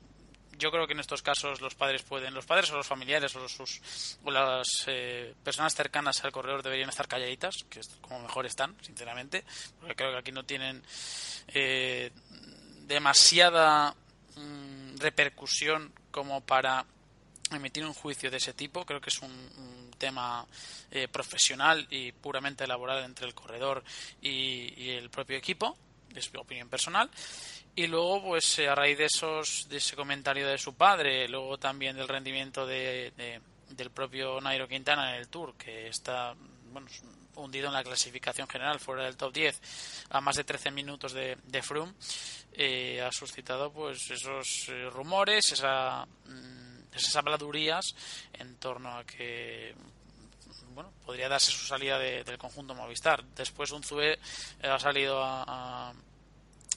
[0.58, 3.47] yo creo que en estos casos los padres pueden los padres o los familiares o,
[3.47, 8.47] sus, o las eh, personas cercanas al corredor deberían estar calladitas que es como mejor
[8.47, 9.43] están sinceramente
[9.80, 10.84] porque creo que aquí no tienen
[11.49, 12.12] eh,
[12.88, 13.95] demasiada
[14.36, 16.88] mmm, repercusión como para
[17.55, 18.85] emitir un juicio de ese tipo.
[18.85, 20.45] Creo que es un, tema
[20.91, 23.83] eh, profesional y puramente laboral entre el corredor
[24.21, 25.75] y, el propio equipo.
[26.15, 27.09] Es mi opinión personal.
[27.75, 31.95] Y luego, pues a raíz de esos, de ese comentario de su padre, luego también
[31.95, 36.35] del rendimiento de, de, del propio Nairo Quintana en el Tour, que está
[36.71, 36.87] bueno,
[37.37, 39.61] hundido en la clasificación general, fuera del top 10,
[40.09, 41.93] a más de 13 minutos de, de Froome,
[42.53, 46.07] eh, ha suscitado pues esos eh, rumores, esa
[46.93, 47.95] esas habladurías
[48.33, 49.75] en torno a que
[50.73, 53.23] bueno, podría darse su salida de, del conjunto Movistar.
[53.35, 54.19] Después Unzue
[54.61, 55.91] ha salido a,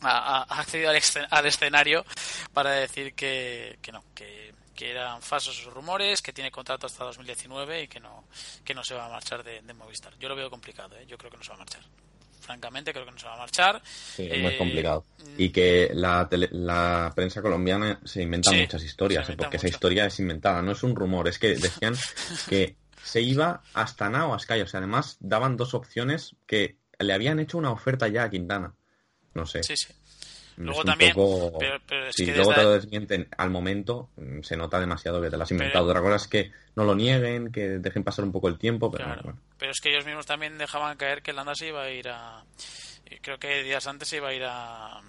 [0.03, 2.05] ha accedido al, escen al, escenario
[2.53, 7.05] para decir que, que no, que, que, eran falsos esos rumores, que tiene contrato hasta
[7.05, 8.25] 2019 y que no,
[8.65, 10.17] que no se va a marchar de, de Movistar.
[10.19, 11.05] Yo lo veo complicado, ¿eh?
[11.07, 11.83] yo creo que no se va a marchar
[12.41, 13.83] francamente creo que no se va a marchar.
[13.85, 15.05] Sí, es muy complicado.
[15.37, 19.67] Y que la, tele, la prensa colombiana se inventa sí, muchas historias, inventa porque mucho.
[19.67, 21.95] esa historia es inventada, no es un rumor, es que decían
[22.49, 27.59] que se iba hasta Nao o sea, además daban dos opciones que le habían hecho
[27.59, 28.75] una oferta ya a Quintana.
[29.35, 29.63] No sé.
[29.63, 29.89] Sí, sí.
[30.65, 31.59] Luego también, poco...
[31.59, 35.21] pero, pero es si que luego te lo desmienten al momento, mm, se nota demasiado
[35.21, 35.87] que te lo has inventado.
[35.87, 36.01] Pero...
[36.01, 39.05] Otra cosa es que no lo nieguen, que dejen pasar un poco el tiempo, pero
[39.05, 39.23] claro.
[39.23, 39.39] bueno.
[39.59, 42.45] Pero es que ellos mismos también dejaban caer que Landa se iba a ir a...
[43.23, 45.01] Creo que días antes se iba a ir a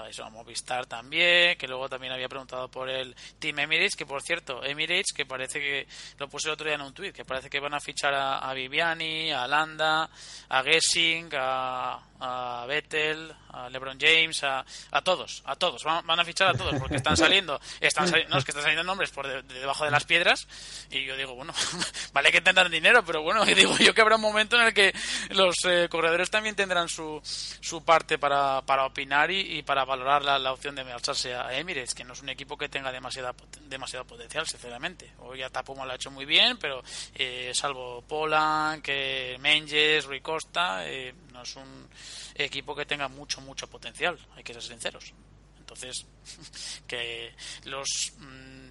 [0.00, 4.06] a eso, a Movistar también, que luego también había preguntado por el Team Emirates, que
[4.06, 5.86] por cierto, Emirates, que parece que
[6.18, 8.38] lo puse el otro día en un tweet, que parece que van a fichar a,
[8.38, 10.08] a Viviani, a Landa,
[10.48, 16.20] a Gessing, a, a Vettel, a LeBron James, a, a todos, a todos, van, van,
[16.20, 19.26] a fichar a todos, porque están saliendo, están no, es que están saliendo nombres por
[19.26, 20.46] de, de debajo de las piedras,
[20.90, 21.52] y yo digo, bueno,
[22.12, 24.92] vale que tendrán dinero, pero bueno, digo yo que habrá un momento en el que
[25.30, 30.24] los eh, corredores también tendrán su, su parte para, para opinar y, y para valorar
[30.24, 33.34] la, la, opción de marcharse a Emirates, que no es un equipo que tenga demasiada,
[33.68, 35.12] demasiado potencial, sinceramente.
[35.18, 36.82] Hoy a lo ha hecho muy bien, pero
[37.14, 41.88] eh, salvo Polan, que Menges, Rui Costa, eh, no es un
[42.34, 45.12] equipo que tenga mucho, mucho potencial, hay que ser sinceros.
[45.58, 46.06] Entonces,
[46.86, 47.34] que
[47.64, 48.70] los mmm,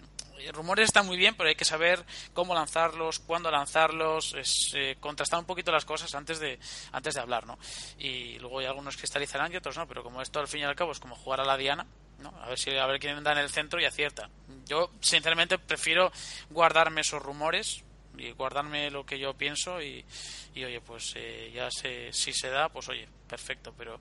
[0.52, 2.04] rumores están muy bien, pero hay que saber
[2.34, 6.60] cómo lanzarlos, cuándo lanzarlos, es eh, contrastar un poquito las cosas antes de
[6.92, 7.58] antes de hablar, ¿no?
[7.98, 10.76] Y luego hay algunos cristalizarán y otros no, pero como esto al fin y al
[10.76, 11.86] cabo es como jugar a la diana,
[12.20, 12.30] ¿no?
[12.42, 14.30] A ver si a ver quién da en el centro y acierta.
[14.66, 16.12] Yo sinceramente prefiero
[16.50, 17.84] guardarme esos rumores
[18.18, 20.06] y guardarme lo que yo pienso y,
[20.54, 24.00] y oye, pues eh, ya sé, si se da, pues oye, perfecto, pero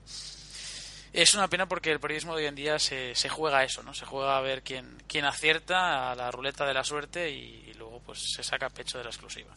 [1.13, 3.83] es una pena porque el periodismo de hoy en día se, se juega a eso,
[3.83, 3.93] ¿no?
[3.93, 7.73] Se juega a ver quién, quién acierta a la ruleta de la suerte y, y
[7.73, 9.55] luego pues se saca pecho de la exclusiva.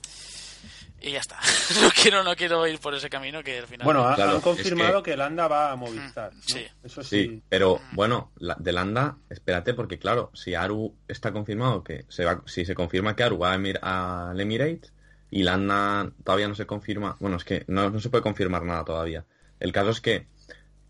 [1.03, 1.37] Y ya está.
[1.83, 3.85] no quiero no quiero ir por ese camino que al final.
[3.85, 5.11] Bueno, han, claro, han confirmado es que...
[5.11, 6.33] que Landa va a Movistar.
[6.33, 6.41] ¿no?
[6.47, 6.65] Sí.
[6.85, 7.25] Eso sí.
[7.25, 7.43] sí.
[7.49, 12.43] pero bueno, la, de Landa, espérate, porque claro, si Aru está confirmado que se va,
[12.47, 14.93] si se confirma que Aru va a al Emirates
[15.31, 18.85] y Landa todavía no se confirma, bueno, es que no, no se puede confirmar nada
[18.85, 19.25] todavía.
[19.59, 20.29] El caso es que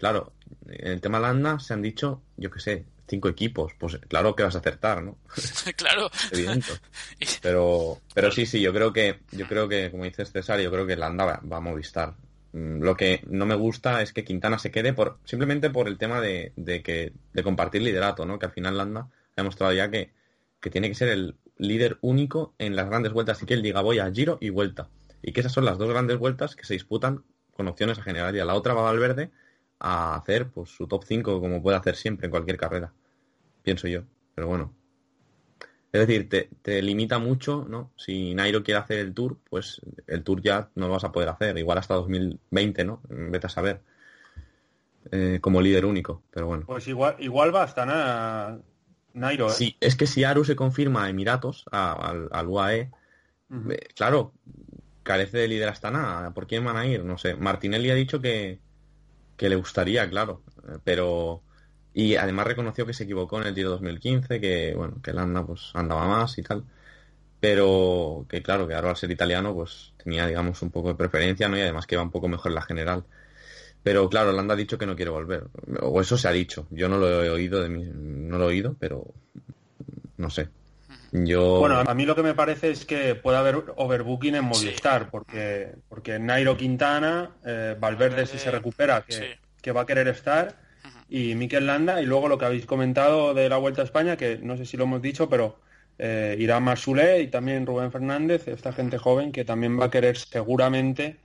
[0.03, 0.33] claro,
[0.67, 3.73] en el tema Landa se han dicho, yo qué sé, cinco equipos.
[3.79, 5.19] Pues claro que vas a acertar, ¿no?
[5.77, 6.11] claro.
[6.33, 6.73] Evidente.
[7.41, 10.89] Pero, pero sí, sí, yo creo que, yo creo que, como dices César, yo creo
[10.89, 12.17] que Landa va, va a Movistar.
[12.51, 15.99] Mm, lo que no me gusta es que Quintana se quede por simplemente por el
[15.99, 16.53] tema de,
[16.85, 18.41] que de compartir liderato, ¿no?
[18.41, 20.11] Que al final Landa ha demostrado ya que,
[20.61, 23.83] que tiene que ser el líder único en las grandes vueltas y que él diga
[23.83, 24.89] voy a giro y vuelta.
[25.23, 27.23] Y que esas son las dos grandes vueltas que se disputan
[27.53, 28.35] con opciones a general.
[28.35, 29.31] Y a la otra va Valverde
[29.83, 32.93] a hacer pues su top 5 como puede hacer siempre en cualquier carrera.
[33.62, 34.03] Pienso yo.
[34.35, 34.72] Pero bueno.
[35.93, 36.28] Es decir,
[36.62, 37.91] te, limita mucho, ¿no?
[37.97, 41.28] Si Nairo quiere hacer el tour, pues el tour ya no lo vas a poder
[41.28, 41.59] hacer.
[41.59, 43.03] Igual hasta 2020, ¿no?
[43.09, 43.83] Vete a saber.
[45.11, 46.64] Eh, como líder único, pero bueno.
[46.64, 48.61] Pues igual, igual va hasta nada
[49.14, 49.51] Nairo, ¿eh?
[49.51, 52.91] Sí, es que si Aru se confirma a Emiratos, al, UAE,
[53.51, 54.33] eh, claro,
[55.03, 56.33] carece de líder hasta nada.
[56.33, 57.05] ¿Por quién van a ir?
[57.05, 57.35] No sé.
[57.35, 58.61] Martinelli ha dicho que,
[59.43, 60.40] que le gustaría, claro,
[60.84, 61.43] pero
[61.93, 65.72] y además reconoció que se equivocó en el tiro 2015, que bueno, que Landa pues
[65.74, 66.62] andaba más y tal.
[67.40, 71.49] Pero que claro, que ahora al ser italiano pues tenía digamos un poco de preferencia,
[71.49, 71.59] ¿no?
[71.59, 73.05] Y además que iba un poco mejor la general.
[73.82, 75.49] Pero claro, Landa ha dicho que no quiere volver.
[75.80, 76.68] O eso se ha dicho.
[76.70, 79.05] Yo no lo he oído de mí, no lo he oído, pero
[80.18, 80.51] no sé.
[81.13, 81.59] Yo...
[81.59, 85.75] Bueno, a mí lo que me parece es que puede haber overbooking en Movistar, porque,
[85.89, 90.57] porque Nairo Quintana, eh, Valverde si se recupera, que, que va a querer estar,
[91.09, 94.39] y Mikel Landa, y luego lo que habéis comentado de la Vuelta a España, que
[94.39, 95.59] no sé si lo hemos dicho, pero
[95.99, 100.17] eh, irá Marsulé y también Rubén Fernández, esta gente joven que también va a querer
[100.17, 101.19] seguramente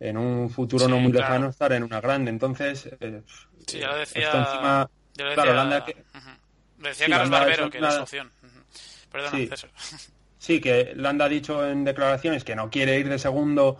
[0.00, 2.30] en un futuro no muy lejano estar en una grande.
[2.30, 3.20] Entonces, eh,
[3.66, 4.90] sí, ya lo decía, encima,
[5.34, 5.96] claro, Landa que,
[6.78, 8.32] decía Carlos Barbero que es opción.
[9.10, 9.50] Perdona, sí,
[10.38, 13.78] sí, que Landa ha dicho en declaraciones que no quiere ir de segundo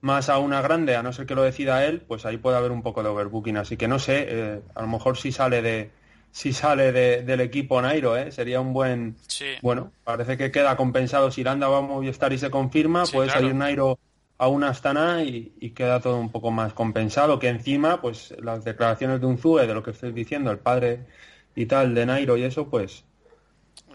[0.00, 2.70] más a una grande, a no ser que lo decida él, pues ahí puede haber
[2.70, 3.56] un poco de overbooking.
[3.56, 5.90] Así que no sé, eh, a lo mejor si sale de
[6.36, 8.30] si sale del equipo Nairo, ¿eh?
[8.30, 9.16] sería un buen...
[9.62, 11.30] Bueno, parece que queda compensado.
[11.30, 13.98] Si Landa va a Movistar y se confirma, puede salir Nairo
[14.36, 17.38] a una Astana y, y, queda todo un poco más compensado.
[17.38, 21.06] Que encima, pues las declaraciones de un Zue, de lo que estoy diciendo, el padre
[21.54, 23.04] y tal de Nairo y eso, pues,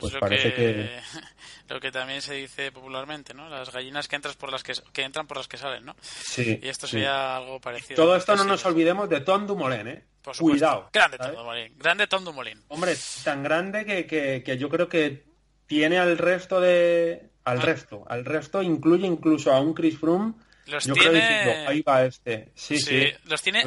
[0.02, 1.00] pues parece que...
[1.74, 3.48] lo que también se dice popularmente, ¿no?
[3.50, 5.96] Las gallinas que entras por las que, que entran por las que salen, ¿no?
[6.02, 6.60] Sí.
[6.62, 7.96] Y esto sería algo parecido.
[7.96, 10.04] Todo esto no nos olvidemos de Tom Dumoulin, ¿eh?
[10.38, 10.90] Cuidado.
[10.92, 11.78] Grande Tom Dumoulin.
[11.78, 12.64] Grande Tom Dumoulin.
[12.68, 15.24] Hombre, tan grande que, que, que yo creo que
[15.66, 17.62] tiene al resto de al ah.
[17.62, 20.34] resto, al resto incluye incluso a un Chris Froome.
[20.68, 21.20] Los yo tiene...
[21.20, 22.52] creo ahí va este.
[22.56, 23.08] Sí, sí.
[23.26, 23.64] Los tiene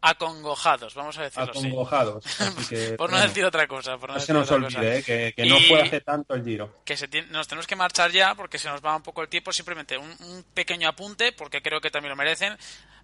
[0.00, 2.24] acongojados, vamos a decirlo acongojados,
[2.96, 3.98] por no decir otra cosa.
[3.98, 6.74] Por no, se nos olvide, eh, que, no fue hace tanto el giro.
[6.84, 9.52] Que se nos tenemos que marchar ya porque se nos va un poco el tiempo.
[9.52, 12.56] Simplemente un, un pequeño apunte, porque creo que también lo merecen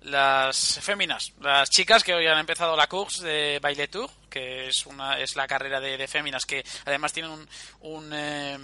[0.05, 4.85] las féminas, las chicas que hoy han empezado la course de Baile Tour, que es
[4.87, 7.49] una es la carrera de, de féminas que además tienen un,
[7.83, 8.59] un eh,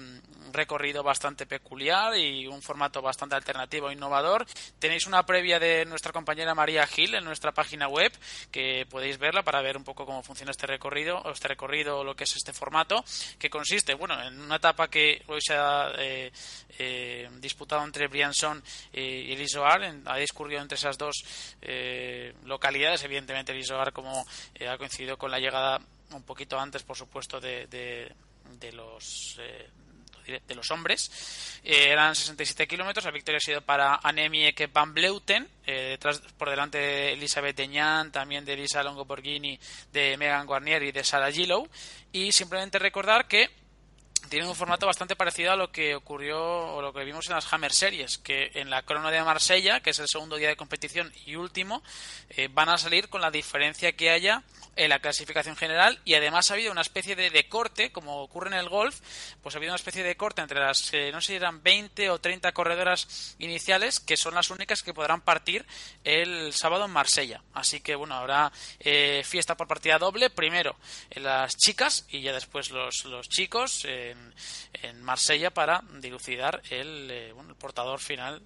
[0.52, 4.44] recorrido bastante peculiar y un formato bastante alternativo e innovador.
[4.80, 8.10] Tenéis una previa de nuestra compañera María Gil en nuestra página web
[8.50, 12.16] que podéis verla para ver un poco cómo funciona este recorrido, o este recorrido, lo
[12.16, 13.04] que es este formato,
[13.38, 16.32] que consiste, bueno, en una etapa que hoy se ha eh,
[16.78, 18.60] eh, disputado entre Briançon
[18.92, 21.14] y Elisoar, ha discurrido entre esas dos
[21.62, 23.04] eh, localidades.
[23.04, 23.60] Evidentemente, el
[23.92, 25.59] como eh, ha coincidido con la llegada
[26.12, 28.12] un poquito antes, por supuesto, de,
[28.72, 29.36] los.
[29.38, 29.68] Eh,
[30.46, 36.20] de los hombres eran 67 kilómetros la victoria ha sido para Anemie Van Bleuten detrás
[36.38, 39.58] por delante de Elizabeth Deñan también de Elisa Longo Borghini
[39.92, 41.68] de Megan Guarnier y de Sarah Gillow
[42.12, 43.50] y simplemente recordar que
[44.28, 47.52] tienen un formato bastante parecido a lo que ocurrió o lo que vimos en las
[47.52, 51.12] Hammer Series, que en la crono de Marsella, que es el segundo día de competición
[51.26, 51.82] y último,
[52.30, 54.42] eh, van a salir con la diferencia que haya
[54.76, 58.48] en la clasificación general y además ha habido una especie de, de, corte, como ocurre
[58.48, 59.00] en el golf,
[59.42, 62.10] pues ha habido una especie de corte entre las, eh, no sé si eran 20
[62.10, 65.66] o 30 corredoras iniciales, que son las únicas que podrán partir
[66.04, 67.42] el sábado en Marsella.
[67.52, 70.76] Así que bueno, habrá eh, fiesta por partida doble, primero
[71.10, 77.30] en las chicas y ya después los, los chicos en, Marsella para dilucidar el, eh,
[77.30, 78.42] el portador final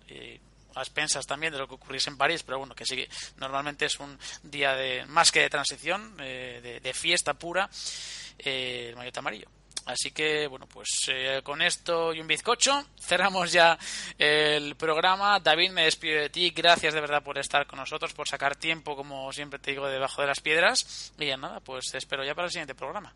[0.74, 3.98] a expensas también de lo que ocurriese en París, pero bueno, que sí, normalmente es
[4.00, 7.68] un día de más que de transición, eh, de, fiesta pura,
[8.38, 9.48] eh, el maillot amarillo.
[9.86, 13.78] Así que, bueno, pues eh, con esto y un bizcocho cerramos ya
[14.16, 15.40] el programa.
[15.40, 16.50] David, me despido de ti.
[16.50, 20.22] Gracias de verdad por estar con nosotros, por sacar tiempo, como siempre te digo, debajo
[20.22, 21.12] de las piedras.
[21.18, 23.12] Y ya nada, pues te espero ya para el siguiente programa.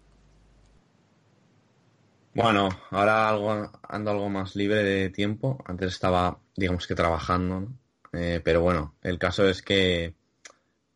[2.38, 5.58] Bueno, ahora algo, ando algo más libre de tiempo.
[5.66, 7.78] Antes estaba, digamos que trabajando, ¿no?
[8.12, 10.14] Eh, pero bueno, el caso es que,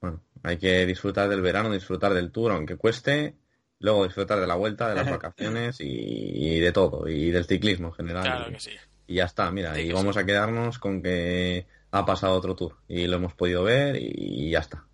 [0.00, 3.34] bueno, hay que disfrutar del verano, disfrutar del tour, aunque cueste,
[3.80, 7.94] luego disfrutar de la vuelta, de las vacaciones y, de todo, y del ciclismo en
[7.94, 8.22] general.
[8.22, 8.70] Claro que sí.
[9.08, 13.08] Y ya está, mira, y vamos a quedarnos con que ha pasado otro tour y
[13.08, 14.86] lo hemos podido ver y ya está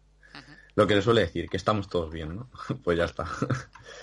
[0.79, 2.49] lo que le suele decir, que estamos todos bien, ¿no?
[2.85, 3.27] pues ya está.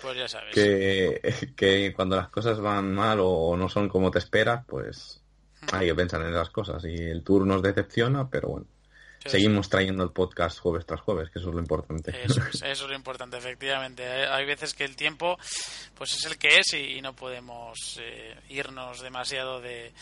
[0.02, 0.54] Pues ya sabes.
[1.56, 5.22] Que, cuando las cosas van mal o no son como te esperas, pues
[5.72, 6.84] hay que pensar en las cosas.
[6.84, 8.68] Y el tour nos decepciona, pero bueno.
[9.26, 12.14] Seguimos trayendo el podcast jueves tras jueves, que eso es lo importante.
[12.24, 14.06] Eso es, eso es lo importante, efectivamente.
[14.28, 15.38] Hay veces que el tiempo
[15.96, 19.94] pues es el que es y, no podemos eh, irnos demasiado de,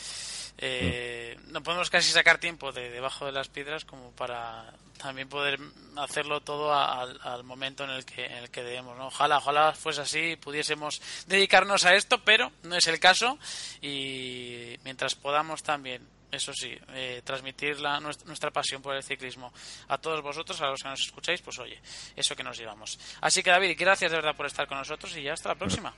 [0.57, 5.59] eh, no podemos casi sacar tiempo de debajo de las piedras como para también poder
[5.97, 10.35] hacerlo todo al momento en el que en el que debemos ojalá ojalá fuese así
[10.37, 13.37] pudiésemos dedicarnos a esto pero no es el caso
[13.81, 19.53] y mientras podamos también eso sí, eh, transmitir la, nuestra, pasión por el ciclismo
[19.87, 21.79] a todos vosotros, a los que nos escucháis, pues oye,
[22.15, 22.99] eso que nos llevamos.
[23.21, 25.93] Así que David, gracias de verdad por estar con nosotros y ya hasta la próxima.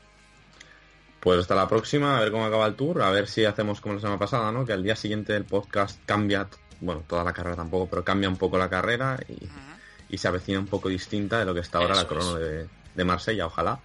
[1.22, 3.96] Pues hasta la próxima, a ver cómo acaba el tour, a ver si hacemos como
[3.96, 4.66] la semana pasada, ¿no?
[4.66, 6.48] Que al día siguiente del podcast cambia,
[6.82, 10.68] bueno, toda la carrera tampoco, pero cambia un poco la carrera y, se avecina un
[10.68, 13.80] poco distinta de lo que está ahora la crono de, de, Marsella, ojalá.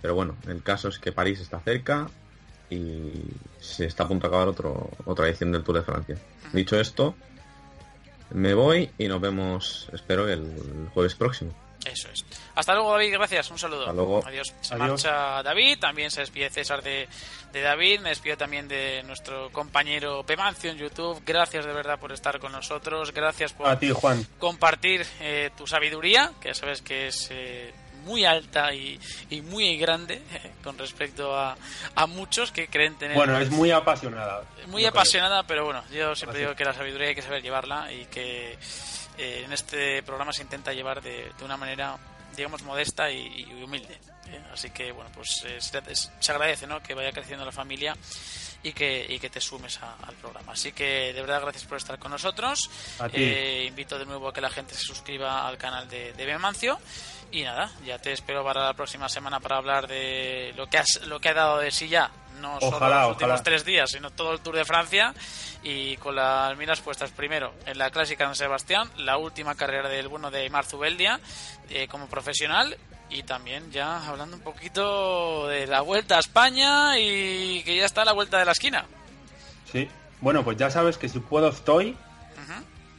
[0.00, 2.08] Pero bueno, el caso es que París está cerca
[2.70, 3.12] y
[3.60, 6.16] se está a punto de acabar otro, otra edición del Tour de Francia.
[6.52, 7.14] Dicho esto,
[8.30, 11.52] me voy y nos vemos, espero, el jueves próximo.
[11.84, 12.24] Eso es.
[12.54, 13.12] Hasta luego, David.
[13.12, 13.50] Gracias.
[13.50, 13.82] Un saludo.
[13.82, 14.26] Hasta luego.
[14.26, 14.52] Adiós.
[14.60, 15.78] Se marcha David.
[15.78, 17.08] También se despide César de,
[17.52, 18.00] David.
[18.00, 21.22] Me despido también de nuestro compañero Pemancio en YouTube.
[21.24, 23.12] Gracias de verdad por estar con nosotros.
[23.12, 24.26] Gracias por A ti, Juan.
[24.38, 27.28] compartir eh, tu sabiduría, que ya sabes que es.
[27.30, 27.72] Eh,
[28.04, 28.98] muy alta y,
[29.44, 31.56] muy grande eh, con respecto a,
[31.94, 33.16] a, muchos que creen tener.
[33.16, 34.44] Bueno, es muy apasionada.
[34.66, 38.06] Muy apasionada, pero bueno, yo siempre digo que la sabiduría hay que saber llevarla y
[38.06, 38.58] que
[39.18, 41.96] eh, en este programa se intenta llevar de, de una manera,
[42.36, 43.94] digamos, modesta y, humilde.
[44.28, 44.40] ¿eh?
[44.52, 46.80] Así que, bueno, pues eh, se, agradece ¿no?
[46.80, 47.96] que vaya creciendo la familia
[48.62, 50.52] y que, y que te sumes al programa.
[50.52, 52.70] Así que, de verdad, gracias por estar con nosotros.
[53.66, 56.78] invito de nuevo a que la gente se suscriba al canal de, de Bemancio.
[57.30, 61.02] Y nada, ya te espero para la próxima semana para hablar de lo que, has,
[61.06, 62.10] lo que ha dado de sí ya
[62.40, 65.14] no solo los últimos tres días, sino todo el Tour de Francia
[65.62, 70.08] y con las miras puestas primero en la Clásica San Sebastián, la última carrera del
[70.08, 71.20] bueno de Marzubeldia
[71.68, 72.76] eh, como profesional
[73.10, 78.02] y también ya hablando un poquito de la vuelta a España y que ya está
[78.02, 78.84] a la vuelta de la esquina.
[79.70, 79.88] Sí,
[80.20, 81.96] bueno, pues ya sabes que si puedo estoy.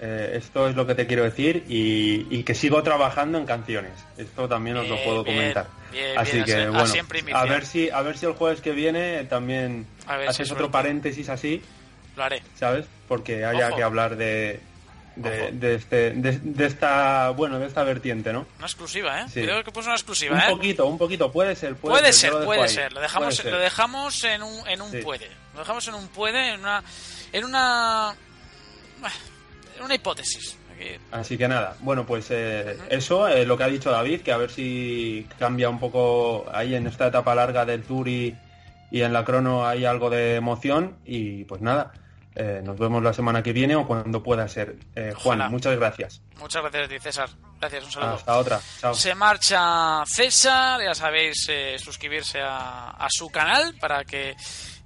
[0.02, 3.92] Eh, esto es lo que te quiero decir y, que sigo trabajando en canciones.
[4.18, 5.68] Esto también os lo puedo comentar.
[6.16, 6.94] así que bueno,
[7.34, 11.62] a ver si a ver si el jueves que viene también haces otro paréntesis así.
[12.16, 12.42] Lo haré.
[12.56, 12.86] ¿Sabes?
[13.10, 14.62] Porque haya que hablar de,
[15.22, 19.94] de, este, de, esta bueno de esta vertiente no una exclusiva eh creo que una
[19.94, 20.46] exclusiva un ¿eh?
[20.50, 22.94] poquito un poquito puede ser puede, ser puede ser.
[22.94, 25.30] Lo dejamos lo dejamos en un en un puede.
[25.54, 26.84] Lo dejamos en un puede en una
[27.32, 28.16] en una
[29.82, 30.58] una hipótesis.
[31.12, 34.38] Así que nada, bueno, pues eh, eso, eh, lo que ha dicho David, que a
[34.38, 38.38] ver si cambia un poco ahí en esta etapa larga del Tour y,
[38.92, 41.92] en la crono hay algo de emoción y pues nada,
[42.40, 44.78] eh, nos vemos la semana que viene o cuando pueda ser.
[45.16, 46.22] Juan, muchas gracias.
[46.40, 47.30] Muchas gracias a ti, César.
[47.60, 48.14] Gracias, un saludo.
[48.16, 48.60] Hasta otra.
[48.80, 48.94] Chao.
[48.94, 51.48] Se marcha César, ya sabéis,
[51.78, 54.36] suscribirse a, a su canal para que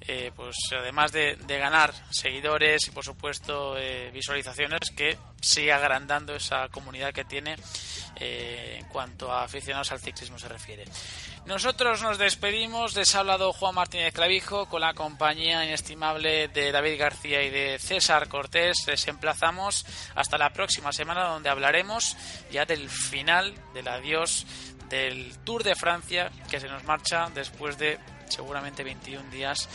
[0.05, 6.67] eh, pues además de, ganar seguidores y por supuesto eh, visualizaciones que siga agrandando esa
[6.67, 7.55] comunidad que tiene
[8.19, 10.84] eh, en cuanto a aficionados al ciclismo se refiere.
[11.45, 16.97] Nosotros nos despedimos, les ha hablado Juan Martínez Clavijo con la compañía inestimable de David
[16.97, 18.77] García y de César Cortés.
[18.87, 22.15] Les emplazamos hasta la próxima semana donde hablaremos
[22.49, 24.45] ya del final, del adiós
[24.89, 27.99] del Tour de Francia que se nos marcha después de
[28.29, 29.67] seguramente 21 días,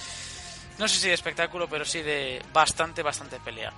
[0.78, 3.72] no sé si de espectáculo, pero sí de bastante, bastante pelea.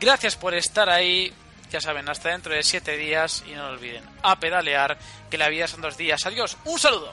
[0.00, 1.32] Gracias por estar ahí,
[1.70, 4.98] ya saben, hasta dentro de 7 días y no lo olviden, a pedalear,
[5.30, 6.24] que la vida son dos días.
[6.24, 7.12] Adiós, un saludo.